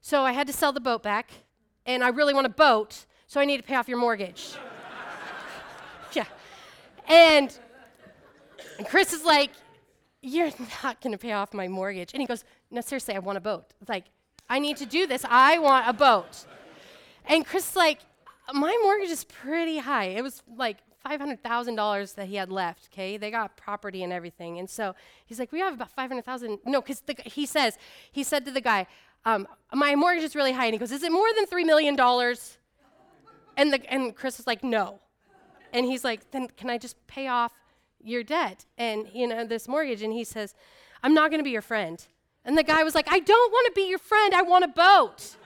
So 0.00 0.24
I 0.24 0.32
had 0.32 0.46
to 0.46 0.52
sell 0.52 0.72
the 0.72 0.80
boat 0.80 1.02
back, 1.02 1.30
and 1.86 2.04
I 2.04 2.08
really 2.08 2.34
want 2.34 2.46
a 2.46 2.50
boat, 2.50 3.06
so 3.26 3.40
I 3.40 3.44
need 3.44 3.56
to 3.58 3.62
pay 3.62 3.74
off 3.74 3.88
your 3.88 3.98
mortgage. 3.98 4.54
yeah. 6.12 6.26
And, 7.08 7.58
and 8.78 8.86
Kris 8.86 9.12
is 9.12 9.24
like, 9.24 9.50
You're 10.22 10.50
not 10.82 11.00
going 11.00 11.12
to 11.12 11.18
pay 11.18 11.32
off 11.32 11.54
my 11.54 11.68
mortgage. 11.68 12.12
And 12.12 12.20
he 12.20 12.26
goes, 12.26 12.44
No, 12.70 12.80
seriously, 12.80 13.14
I 13.14 13.18
want 13.18 13.38
a 13.38 13.40
boat. 13.40 13.66
It's 13.80 13.88
like, 13.88 14.04
I 14.48 14.58
need 14.58 14.76
to 14.78 14.86
do 14.86 15.06
this. 15.06 15.24
I 15.28 15.58
want 15.58 15.88
a 15.88 15.92
boat. 15.92 16.44
And 17.26 17.46
Kris 17.46 17.70
is 17.70 17.76
like, 17.76 18.00
my 18.52 18.78
mortgage 18.82 19.08
is 19.08 19.24
pretty 19.24 19.78
high. 19.78 20.04
It 20.04 20.22
was 20.22 20.42
like 20.56 20.78
$500,000 21.06 22.14
that 22.14 22.26
he 22.26 22.36
had 22.36 22.50
left, 22.50 22.88
okay? 22.92 23.16
They 23.16 23.30
got 23.30 23.56
property 23.56 24.02
and 24.02 24.12
everything. 24.12 24.58
And 24.58 24.68
so 24.68 24.94
he's 25.24 25.38
like, 25.38 25.52
we 25.52 25.60
have 25.60 25.74
about 25.74 25.90
500,000. 25.90 26.58
No, 26.64 26.80
because 26.80 27.02
he 27.24 27.46
says, 27.46 27.78
he 28.12 28.22
said 28.22 28.44
to 28.44 28.50
the 28.50 28.60
guy, 28.60 28.86
um, 29.24 29.46
my 29.72 29.94
mortgage 29.94 30.24
is 30.24 30.36
really 30.36 30.52
high. 30.52 30.66
And 30.66 30.74
he 30.74 30.78
goes, 30.78 30.92
is 30.92 31.02
it 31.02 31.12
more 31.12 31.28
than 31.36 31.46
$3 31.46 31.64
million? 31.64 31.98
And, 33.56 33.72
the, 33.72 33.92
and 33.92 34.14
Kris 34.14 34.38
is 34.40 34.46
like, 34.46 34.62
no. 34.62 35.00
And 35.72 35.86
he's 35.86 36.04
like, 36.04 36.30
then 36.30 36.48
can 36.48 36.70
I 36.70 36.78
just 36.78 37.04
pay 37.06 37.28
off 37.28 37.52
your 38.04 38.22
debt 38.22 38.66
and, 38.78 39.08
you 39.12 39.26
know, 39.26 39.44
this 39.44 39.66
mortgage? 39.66 40.02
And 40.02 40.12
he 40.12 40.24
says, 40.24 40.54
I'm 41.02 41.14
not 41.14 41.30
going 41.30 41.40
to 41.40 41.44
be 41.44 41.50
your 41.50 41.62
friend. 41.62 42.04
And 42.44 42.58
the 42.58 42.62
guy 42.62 42.82
was 42.82 42.94
like, 42.94 43.06
I 43.10 43.20
don't 43.20 43.52
want 43.52 43.66
to 43.66 43.72
be 43.72 43.88
your 43.88 43.98
friend. 43.98 44.34
I 44.34 44.42
want 44.42 44.64
a 44.64 44.68
boat. 44.68 45.36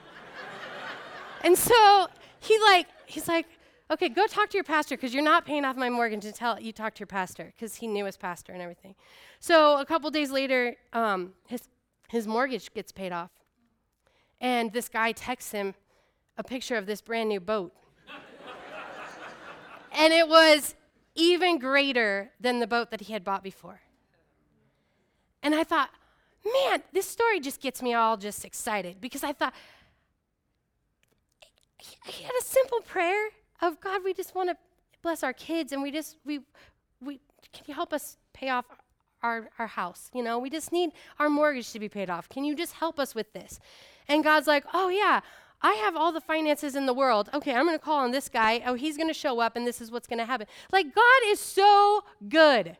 and 1.43 1.57
so 1.57 2.07
he 2.39 2.59
like, 2.59 2.87
he's 3.05 3.27
like, 3.27 3.45
okay, 3.91 4.09
go 4.09 4.27
talk 4.27 4.49
to 4.49 4.57
your 4.57 4.63
pastor 4.63 4.95
because 4.95 5.13
you're 5.13 5.23
not 5.23 5.45
paying 5.45 5.65
off 5.65 5.75
my 5.75 5.89
mortgage 5.89 6.25
until 6.25 6.59
you 6.59 6.71
talk 6.71 6.93
to 6.95 6.99
your 6.99 7.07
pastor 7.07 7.51
because 7.55 7.75
he 7.75 7.87
knew 7.87 8.05
his 8.05 8.17
pastor 8.17 8.53
and 8.53 8.61
everything. 8.61 8.95
So 9.39 9.79
a 9.79 9.85
couple 9.85 10.11
days 10.11 10.31
later, 10.31 10.75
um, 10.93 11.33
his, 11.47 11.67
his 12.09 12.27
mortgage 12.27 12.73
gets 12.73 12.91
paid 12.91 13.11
off. 13.11 13.31
And 14.41 14.71
this 14.71 14.89
guy 14.89 15.11
texts 15.11 15.51
him 15.51 15.73
a 16.37 16.43
picture 16.43 16.75
of 16.75 16.85
this 16.85 17.01
brand 17.01 17.29
new 17.29 17.39
boat. 17.39 17.73
and 19.91 20.13
it 20.13 20.27
was 20.27 20.75
even 21.19 21.59
greater 21.59 22.31
than 22.39 22.59
the 22.59 22.67
boat 22.67 22.91
that 22.91 23.01
he 23.01 23.13
had 23.13 23.23
bought 23.23 23.43
before. 23.43 23.81
And 25.43 25.53
I 25.53 25.63
thought, 25.63 25.89
man, 26.45 26.81
this 26.93 27.07
story 27.07 27.41
just 27.41 27.61
gets 27.61 27.81
me 27.81 27.93
all 27.93 28.15
just 28.15 28.45
excited 28.45 29.01
because 29.01 29.23
I 29.23 29.33
thought, 29.33 29.53
he 32.05 32.23
had 32.23 32.33
a 32.39 32.43
simple 32.43 32.79
prayer 32.81 33.29
of 33.61 33.79
God, 33.81 34.01
we 34.03 34.13
just 34.13 34.33
want 34.33 34.49
to 34.49 34.57
bless 35.01 35.23
our 35.23 35.33
kids 35.33 35.71
and 35.71 35.81
we 35.81 35.91
just, 35.91 36.17
we, 36.25 36.39
we, 37.01 37.19
can 37.51 37.65
you 37.67 37.73
help 37.73 37.93
us 37.93 38.17
pay 38.33 38.49
off 38.49 38.65
our, 39.21 39.49
our 39.59 39.67
house? 39.67 40.09
You 40.13 40.23
know, 40.23 40.39
we 40.39 40.49
just 40.49 40.71
need 40.71 40.91
our 41.19 41.29
mortgage 41.29 41.71
to 41.73 41.79
be 41.79 41.89
paid 41.89 42.09
off. 42.09 42.29
Can 42.29 42.45
you 42.45 42.55
just 42.55 42.73
help 42.73 42.99
us 42.99 43.13
with 43.13 43.31
this? 43.33 43.59
And 44.07 44.23
God's 44.23 44.47
like, 44.47 44.65
oh, 44.73 44.89
yeah, 44.89 45.21
I 45.61 45.73
have 45.73 45.95
all 45.95 46.11
the 46.11 46.21
finances 46.21 46.75
in 46.75 46.85
the 46.85 46.93
world. 46.93 47.29
Okay, 47.33 47.53
I'm 47.53 47.65
going 47.65 47.77
to 47.77 47.83
call 47.83 47.99
on 47.99 48.11
this 48.11 48.29
guy. 48.29 48.61
Oh, 48.65 48.75
he's 48.75 48.95
going 48.95 49.09
to 49.09 49.13
show 49.13 49.39
up 49.39 49.55
and 49.55 49.67
this 49.67 49.81
is 49.81 49.91
what's 49.91 50.07
going 50.07 50.19
to 50.19 50.25
happen. 50.25 50.47
Like, 50.71 50.95
God 50.95 51.21
is 51.25 51.39
so 51.39 52.03
good. 52.27 52.77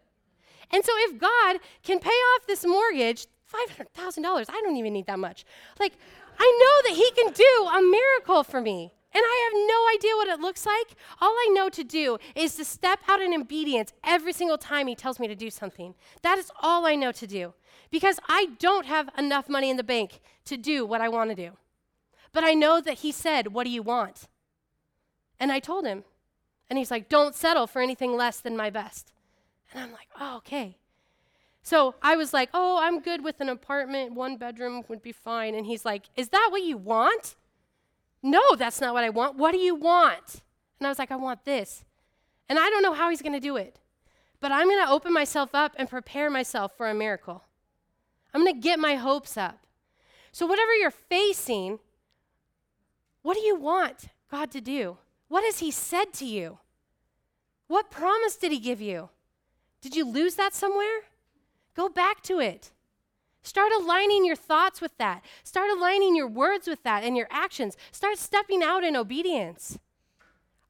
And 0.72 0.86
so 0.86 0.92
if 0.96 1.20
God 1.20 1.60
can 1.84 2.00
pay 2.00 2.10
off 2.10 2.48
this 2.48 2.66
mortgage, 2.66 3.28
$500,000, 3.52 4.46
I 4.50 4.62
don't 4.64 4.78
even 4.78 4.94
need 4.94 5.08
that 5.08 5.20
much. 5.20 5.46
Like, 5.80 5.94
I 6.40 6.58
know 6.60 6.90
that 6.90 6.98
He 6.98 7.12
can 7.12 7.34
do 7.34 7.68
a 7.78 7.82
miracle 7.82 8.44
for 8.44 8.62
me. 8.62 8.94
And 9.12 9.24
I 9.26 9.50
have 9.50 9.68
no 9.68 9.98
idea 9.98 10.16
what 10.16 10.28
it 10.28 10.40
looks 10.40 10.68
like. 10.68 10.96
All 11.20 11.32
I 11.32 11.50
know 11.54 11.68
to 11.70 11.84
do 11.84 12.20
is 12.36 12.56
to 12.56 12.64
step 12.64 13.00
out 13.08 13.20
in 13.20 13.34
obedience 13.34 13.92
every 14.04 14.32
single 14.34 14.60
time 14.60 14.86
He 14.88 14.96
tells 14.96 15.20
me 15.20 15.28
to 15.28 15.36
do 15.36 15.50
something. 15.50 15.96
That 16.22 16.38
is 16.38 16.52
all 16.62 16.86
I 16.86 16.96
know 16.96 17.12
to 17.14 17.26
do. 17.26 17.54
Because 17.90 18.20
I 18.30 18.50
don't 18.60 18.86
have 18.86 19.10
enough 19.18 19.50
money 19.50 19.72
in 19.72 19.78
the 19.78 19.84
bank 19.84 20.22
to 20.46 20.58
do 20.58 20.86
what 20.86 21.02
I 21.02 21.10
want 21.10 21.32
to 21.32 21.36
do. 21.36 21.58
But 22.32 22.44
I 22.44 22.54
know 22.54 22.82
that 22.82 23.00
He 23.00 23.12
said, 23.12 23.54
What 23.54 23.66
do 23.66 23.70
you 23.70 23.84
want? 23.84 24.28
And 25.40 25.52
I 25.52 25.60
told 25.60 25.86
Him. 25.86 26.04
And 26.70 26.78
He's 26.78 26.92
like, 26.92 27.10
Don't 27.10 27.36
settle 27.36 27.68
for 27.68 27.82
anything 27.82 28.16
less 28.16 28.40
than 28.40 28.58
my 28.58 28.70
best. 28.70 29.12
And 29.74 29.84
I'm 29.84 29.92
like, 29.92 30.10
Oh, 30.20 30.38
okay. 30.38 30.78
So 31.62 31.96
I 32.02 32.16
was 32.16 32.34
like, 32.34 32.50
Oh, 32.54 32.80
I'm 32.82 33.00
good 33.00 33.24
with 33.24 33.42
an 33.42 33.50
apartment, 33.50 34.14
one 34.14 34.38
bedroom 34.38 34.84
would 34.88 35.02
be 35.02 35.12
fine. 35.12 35.56
And 35.56 35.66
He's 35.66 35.86
like, 35.86 36.04
Is 36.16 36.30
that 36.30 36.50
what 36.52 36.64
you 36.64 36.78
want? 36.78 37.36
No, 38.22 38.56
that's 38.58 38.82
not 38.82 38.94
what 38.94 39.04
I 39.04 39.10
want. 39.10 39.38
What 39.38 39.52
do 39.52 39.58
you 39.58 39.76
want? 39.76 40.42
And 40.80 40.88
I 40.88 40.90
was 40.90 41.00
like, 41.00 41.12
I 41.12 41.16
want 41.16 41.46
this. 41.46 41.84
And 42.48 42.58
I 42.58 42.70
don't 42.70 42.82
know 42.82 42.94
how 42.94 43.10
he's 43.10 43.22
going 43.22 43.34
to 43.34 43.40
do 43.40 43.58
it, 43.58 43.80
but 44.40 44.52
I'm 44.52 44.68
going 44.68 44.84
to 44.86 44.92
open 44.92 45.14
myself 45.14 45.54
up 45.54 45.76
and 45.78 45.90
prepare 45.90 46.30
myself 46.30 46.76
for 46.76 46.90
a 46.90 46.94
miracle. 46.94 47.44
I'm 48.34 48.42
going 48.44 48.56
to 48.56 48.60
get 48.60 48.80
my 48.80 48.96
hopes 48.96 49.38
up. 49.38 49.60
So, 50.32 50.46
whatever 50.46 50.74
you're 50.74 50.92
facing, 50.92 51.80
what 53.22 53.36
do 53.36 53.42
you 53.42 53.56
want 53.56 54.10
God 54.30 54.52
to 54.52 54.62
do? 54.62 54.98
What 55.28 55.44
has 55.44 55.60
He 55.60 55.72
said 55.72 56.14
to 56.14 56.26
you? 56.26 56.60
What 57.68 57.92
promise 57.92 58.36
did 58.36 58.52
He 58.52 58.60
give 58.60 58.82
you? 58.82 59.10
Did 59.82 59.96
you 59.96 60.06
lose 60.06 60.36
that 60.36 60.54
somewhere? 60.54 61.04
Go 61.76 61.90
back 61.90 62.22
to 62.24 62.40
it. 62.40 62.72
Start 63.42 63.72
aligning 63.80 64.26
your 64.26 64.36
thoughts 64.36 64.82
with 64.82 64.98
that. 64.98 65.24
Start 65.44 65.70
aligning 65.72 66.16
your 66.16 66.28
words 66.28 66.68
with 66.68 66.84
that 66.84 67.04
and 67.04 67.16
your 67.16 67.28
actions. 67.32 67.78
Start 67.92 68.18
stepping 68.18 68.62
out 68.62 68.84
in 68.84 68.96
obedience. 68.96 69.80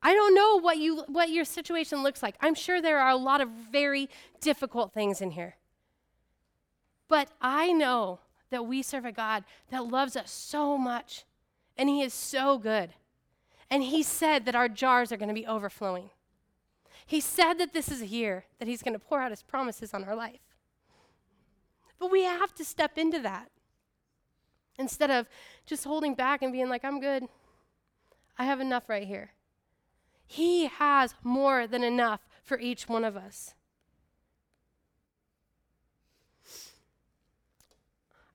I 0.02 0.14
don't 0.14 0.36
know 0.36 0.60
what 0.60 0.78
you 0.78 1.04
what 1.08 1.30
your 1.30 1.46
situation 1.46 2.04
looks 2.04 2.24
like. 2.24 2.36
I'm 2.42 2.56
sure 2.56 2.82
there 2.82 3.00
are 3.00 3.10
a 3.10 3.18
lot 3.18 3.42
of 3.42 3.50
very 3.50 4.10
difficult 4.40 4.94
things 4.94 5.20
in 5.20 5.32
here. 5.32 5.56
But 7.08 7.30
I 7.42 7.74
know 7.74 8.20
that 8.50 8.66
we 8.66 8.82
serve 8.82 9.06
a 9.06 9.12
God 9.12 9.44
that 9.72 9.88
loves 9.88 10.16
us 10.16 10.32
so 10.32 10.78
much 10.78 11.26
and 11.80 11.88
he 11.88 12.02
is 12.02 12.14
so 12.14 12.58
good. 12.58 12.90
And 13.72 13.82
he 13.82 14.04
said 14.04 14.46
that 14.46 14.56
our 14.56 14.68
jars 14.68 15.14
are 15.14 15.18
going 15.18 15.30
to 15.30 15.34
be 15.34 15.48
overflowing. 15.48 16.10
He 17.06 17.22
said 17.22 17.54
that 17.54 17.72
this 17.72 17.90
is 17.90 18.02
a 18.02 18.06
year 18.06 18.44
that 18.60 18.68
he's 18.68 18.84
going 18.84 18.94
to 18.94 19.00
pour 19.00 19.22
out 19.22 19.32
his 19.32 19.42
promises 19.42 19.94
on 19.94 20.04
our 20.04 20.14
life. 20.14 20.42
But 21.98 22.12
we 22.12 22.24
have 22.24 22.54
to 22.56 22.66
step 22.66 22.98
into 22.98 23.20
that 23.20 23.50
instead 24.78 25.10
of 25.10 25.28
just 25.66 25.86
holding 25.86 26.16
back 26.16 26.42
and 26.42 26.52
being 26.52 26.68
like, 26.68 26.84
I'm 26.84 27.00
good. 27.00 27.24
I 28.38 28.44
have 28.44 28.60
enough 28.60 28.90
right 28.90 29.08
here. 29.08 29.32
He 30.28 30.66
has 30.68 31.16
more 31.24 31.66
than 31.66 31.84
enough 31.84 32.20
for 32.44 32.60
each 32.60 32.90
one 32.90 33.06
of 33.06 33.16
us. 33.16 33.54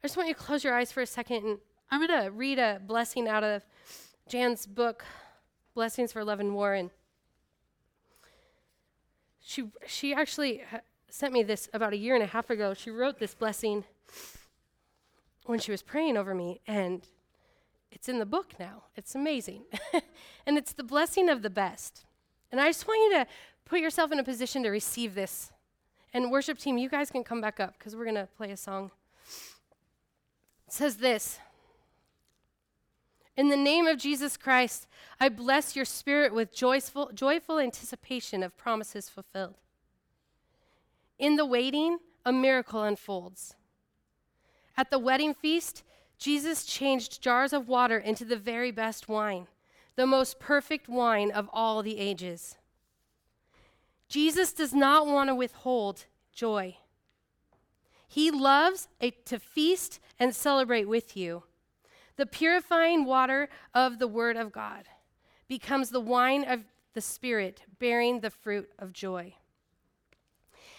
I 0.03 0.07
just 0.07 0.17
want 0.17 0.29
you 0.29 0.35
to 0.35 0.41
close 0.41 0.65
your 0.65 0.75
eyes 0.75 0.93
for 0.93 1.03
a 1.03 1.07
second, 1.07 1.45
and 1.45 1.59
I'm 1.95 2.05
going 2.05 2.25
to 2.25 2.31
read 2.33 2.59
a 2.59 2.81
blessing 2.85 3.29
out 3.29 3.45
of 3.45 3.65
Jan's 4.27 4.67
book, 4.67 5.05
Blessings 5.75 6.11
for 6.11 6.25
Love 6.25 6.41
and 6.41 6.53
War. 6.53 6.75
And 6.75 6.91
she, 9.41 9.71
she 9.87 10.13
actually 10.13 10.63
uh, 10.73 10.79
sent 11.09 11.33
me 11.33 11.45
this 11.45 11.69
about 11.73 11.93
a 11.93 11.97
year 11.97 12.17
and 12.17 12.25
a 12.25 12.27
half 12.27 12.51
ago. 12.51 12.75
She 12.75 12.91
wrote 12.91 13.21
this 13.21 13.33
blessing 13.37 13.85
when 15.47 15.61
she 15.61 15.71
was 15.71 15.83
praying 15.83 16.17
over 16.17 16.35
me, 16.35 16.61
and 16.67 17.07
it's 17.93 18.09
in 18.09 18.19
the 18.19 18.27
book 18.27 18.55
now. 18.59 18.83
It's 18.97 19.15
amazing. 19.15 19.63
and 20.47 20.59
it's 20.59 20.73
the 20.73 20.83
blessing 20.83 21.29
of 21.29 21.43
the 21.43 21.51
best. 21.51 22.07
And 22.51 22.61
I 22.61 22.71
just 22.71 22.89
want 22.89 22.99
you 23.05 23.19
to 23.21 23.27
put 23.65 23.79
yourself 23.79 24.11
in 24.11 24.19
a 24.19 24.25
position 24.25 24.65
to 24.65 24.71
receive 24.71 25.15
this. 25.15 25.53
And, 26.13 26.33
worship 26.33 26.59
team, 26.59 26.77
you 26.77 26.89
guys 26.89 27.13
can 27.13 27.23
come 27.23 27.41
back 27.41 27.61
up 27.61 27.79
because 27.79 27.95
we're 27.95 28.03
going 28.03 28.17
to 28.17 28.29
play 28.37 28.51
a 28.51 28.57
song. 28.57 28.91
It 30.67 30.73
says 30.73 30.97
this 30.97 31.39
In 33.37 33.49
the 33.49 33.57
name 33.57 33.87
of 33.87 33.99
Jesus 33.99 34.37
Christ, 34.37 34.87
I 35.19 35.29
bless 35.29 35.75
your 35.75 35.85
spirit 35.85 36.33
with 36.33 36.55
joyful, 36.55 37.11
joyful 37.13 37.59
anticipation 37.59 38.43
of 38.43 38.57
promises 38.57 39.09
fulfilled. 39.09 39.57
In 41.19 41.37
the 41.37 41.47
waiting, 41.47 41.99
a 42.25 42.33
miracle 42.33 42.83
unfolds. 42.83 43.55
At 44.77 44.91
the 44.91 44.99
wedding 44.99 45.35
feast, 45.35 45.83
Jesus 46.19 46.65
changed 46.65 47.21
jars 47.21 47.53
of 47.53 47.69
water 47.69 47.99
into 47.99 48.25
the 48.25 48.37
very 48.37 48.71
best 48.71 49.09
wine, 49.09 49.49
the 49.97 50.07
most 50.07 50.39
perfect 50.39 50.89
wine 50.89 51.31
of 51.31 51.51
all 51.53 51.83
the 51.83 51.99
ages. 51.99 52.57
Jesus 54.09 54.53
does 54.53 54.73
not 54.73 55.07
want 55.07 55.29
to 55.29 55.35
withhold 55.35 56.07
joy. 56.33 56.77
He 58.07 58.31
loves 58.31 58.89
a, 59.01 59.11
to 59.11 59.41
feast 59.41 59.99
and 60.21 60.35
celebrate 60.35 60.87
with 60.87 61.17
you. 61.17 61.43
The 62.17 62.27
purifying 62.27 63.05
water 63.05 63.49
of 63.75 63.99
the 63.99 64.07
Word 64.07 64.37
of 64.37 64.53
God 64.53 64.85
becomes 65.49 65.91
the 65.91 66.01
wine 66.01 66.45
of 66.45 66.65
the 66.95 67.01
Spirit, 67.01 67.63
bearing 67.79 68.21
the 68.21 68.31
fruit 68.31 68.71
of 68.79 68.93
joy. 68.93 69.35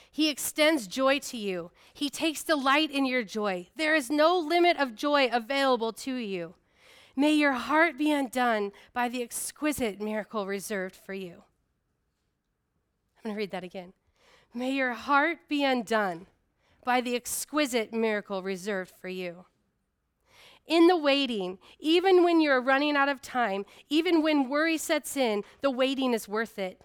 He 0.10 0.30
extends 0.30 0.88
joy 0.88 1.20
to 1.20 1.38
you. 1.38 1.72
He 1.94 2.10
takes 2.10 2.42
delight 2.42 2.90
in 2.90 3.06
your 3.06 3.24
joy. 3.24 3.68
There 3.76 3.96
is 3.96 4.10
no 4.10 4.40
limit 4.40 4.78
of 4.78 4.96
joy 4.96 5.30
available 5.30 5.92
to 5.92 6.16
you. 6.16 6.56
May 7.18 7.34
your 7.34 7.52
heart 7.52 7.98
be 7.98 8.14
undone 8.14 8.72
by 8.94 9.10
the 9.10 9.22
exquisite 9.22 10.02
miracle 10.02 10.48
reserved 10.48 10.96
for 10.96 11.14
you. 11.14 11.44
I'm 13.18 13.24
going 13.24 13.36
to 13.36 13.38
read 13.38 13.52
that 13.52 13.64
again. 13.66 13.92
May 14.54 14.72
your 14.72 14.94
heart 14.94 15.40
be 15.50 15.66
undone 15.66 16.28
by 16.86 17.02
the 17.02 17.16
exquisite 17.16 17.92
miracle 17.92 18.42
reserved 18.42 18.94
for 19.02 19.10
you. 19.10 19.46
In 20.68 20.88
the 20.88 20.98
waiting, 20.98 21.60
even 21.80 22.24
when 22.24 22.42
you're 22.42 22.62
running 22.62 22.96
out 22.96 23.10
of 23.10 23.22
time, 23.22 23.66
even 23.90 24.22
when 24.22 24.50
worry 24.50 24.78
sets 24.78 25.16
in, 25.16 25.44
the 25.62 25.70
waiting 25.70 26.14
is 26.14 26.28
worth 26.28 26.58
it. 26.58 26.82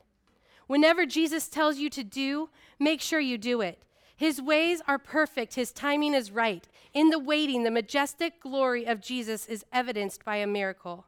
Whenever 0.66 1.06
Jesus 1.06 1.48
tells 1.48 1.78
you 1.78 1.88
to 1.90 2.04
do, 2.04 2.50
make 2.78 3.00
sure 3.00 3.20
you 3.20 3.38
do 3.38 3.60
it. 3.60 3.82
His 4.16 4.40
ways 4.40 4.82
are 4.86 4.98
perfect, 4.98 5.54
his 5.54 5.72
timing 5.72 6.12
is 6.12 6.30
right. 6.30 6.68
In 6.92 7.08
the 7.08 7.18
waiting, 7.18 7.64
the 7.64 7.70
majestic 7.70 8.38
glory 8.38 8.84
of 8.84 9.00
Jesus 9.00 9.46
is 9.46 9.64
evidenced 9.72 10.24
by 10.24 10.36
a 10.36 10.46
miracle. 10.46 11.06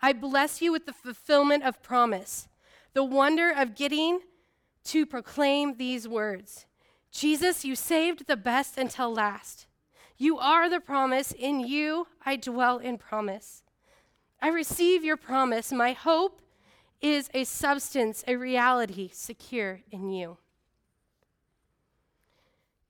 I 0.00 0.14
bless 0.14 0.62
you 0.62 0.72
with 0.72 0.86
the 0.86 0.92
fulfillment 0.94 1.64
of 1.64 1.82
promise, 1.82 2.48
the 2.94 3.04
wonder 3.04 3.50
of 3.50 3.74
getting 3.74 4.20
to 4.84 5.04
proclaim 5.04 5.76
these 5.76 6.08
words 6.08 6.64
Jesus, 7.12 7.64
you 7.64 7.74
saved 7.74 8.26
the 8.26 8.36
best 8.36 8.78
until 8.78 9.12
last. 9.12 9.66
You 10.20 10.38
are 10.38 10.68
the 10.68 10.80
promise. 10.80 11.32
In 11.32 11.60
you, 11.60 12.06
I 12.26 12.36
dwell 12.36 12.76
in 12.76 12.98
promise. 12.98 13.62
I 14.42 14.48
receive 14.48 15.02
your 15.02 15.16
promise. 15.16 15.72
My 15.72 15.92
hope 15.92 16.42
is 17.00 17.30
a 17.32 17.44
substance, 17.44 18.22
a 18.28 18.36
reality 18.36 19.08
secure 19.14 19.80
in 19.90 20.10
you. 20.10 20.36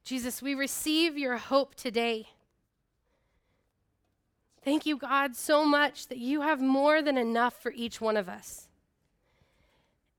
Jesus, 0.03 0.43
we 0.43 0.57
receive 0.57 1.17
your 1.17 1.37
hope 1.37 1.77
today. 1.77 2.31
Thank 4.65 4.85
you, 4.85 4.97
God, 4.97 5.37
so 5.37 5.65
much 5.65 6.09
that 6.09 6.19
you 6.19 6.41
have 6.41 6.61
more 6.61 7.01
than 7.01 7.17
enough 7.17 7.63
for 7.63 7.71
each 7.71 8.01
one 8.01 8.17
of 8.17 8.29
us. 8.29 8.67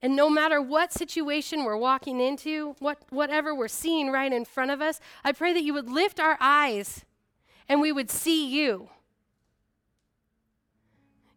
And 0.01 0.15
no 0.15 0.29
matter 0.29 0.61
what 0.61 0.91
situation 0.91 1.63
we're 1.63 1.77
walking 1.77 2.19
into, 2.19 2.75
what, 2.79 2.97
whatever 3.09 3.53
we're 3.53 3.67
seeing 3.67 4.09
right 4.11 4.31
in 4.31 4.45
front 4.45 4.71
of 4.71 4.81
us, 4.81 4.99
I 5.23 5.31
pray 5.31 5.53
that 5.53 5.63
you 5.63 5.73
would 5.73 5.89
lift 5.89 6.19
our 6.19 6.37
eyes 6.39 7.05
and 7.69 7.79
we 7.79 7.91
would 7.91 8.09
see 8.09 8.49
you. 8.49 8.89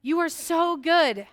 You 0.02 0.18
are 0.18 0.28
so 0.28 0.76
good. 0.76 1.26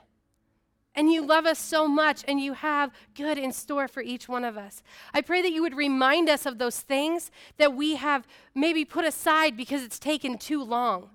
And 0.93 1.09
you 1.09 1.25
love 1.25 1.45
us 1.45 1.57
so 1.57 1.87
much, 1.87 2.25
and 2.27 2.37
you 2.37 2.51
have 2.51 2.91
good 3.15 3.37
in 3.37 3.53
store 3.53 3.87
for 3.87 4.03
each 4.03 4.27
one 4.27 4.43
of 4.43 4.57
us. 4.57 4.83
I 5.13 5.21
pray 5.21 5.41
that 5.41 5.53
you 5.53 5.61
would 5.61 5.73
remind 5.73 6.27
us 6.27 6.45
of 6.45 6.57
those 6.57 6.81
things 6.81 7.31
that 7.55 7.73
we 7.73 7.95
have 7.95 8.27
maybe 8.53 8.83
put 8.83 9.05
aside 9.05 9.55
because 9.55 9.83
it's 9.83 9.99
taken 9.99 10.37
too 10.37 10.61
long. 10.61 11.09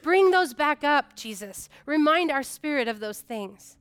Bring 0.00 0.30
those 0.30 0.54
back 0.54 0.84
up, 0.84 1.16
Jesus. 1.16 1.68
Remind 1.86 2.30
our 2.30 2.44
spirit 2.44 2.86
of 2.86 3.00
those 3.00 3.20
things. 3.20 3.75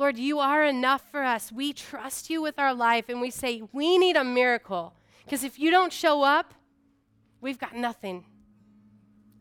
Lord, 0.00 0.16
you 0.16 0.38
are 0.38 0.64
enough 0.64 1.02
for 1.10 1.22
us. 1.22 1.52
We 1.52 1.74
trust 1.74 2.30
you 2.30 2.40
with 2.40 2.58
our 2.58 2.72
life, 2.72 3.10
and 3.10 3.20
we 3.20 3.30
say, 3.30 3.62
we 3.70 3.98
need 3.98 4.16
a 4.16 4.24
miracle. 4.24 4.94
Because 5.22 5.44
if 5.44 5.58
you 5.58 5.70
don't 5.70 5.92
show 5.92 6.22
up, 6.22 6.54
we've 7.42 7.58
got 7.58 7.76
nothing. 7.76 8.24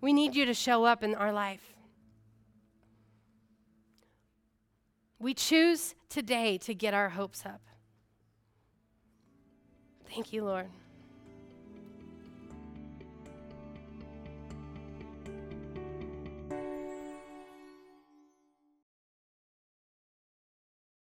We 0.02 0.12
need 0.12 0.36
you 0.36 0.46
to 0.46 0.54
show 0.54 0.84
up 0.84 1.02
in 1.02 1.16
our 1.16 1.32
life. 1.32 1.62
We 5.18 5.34
choose 5.34 5.96
today 6.10 6.58
to 6.58 6.74
get 6.74 6.94
our 6.94 7.08
hopes 7.08 7.46
up. 7.46 7.62
Thank 10.10 10.34
you, 10.34 10.44
Lord. 10.44 10.68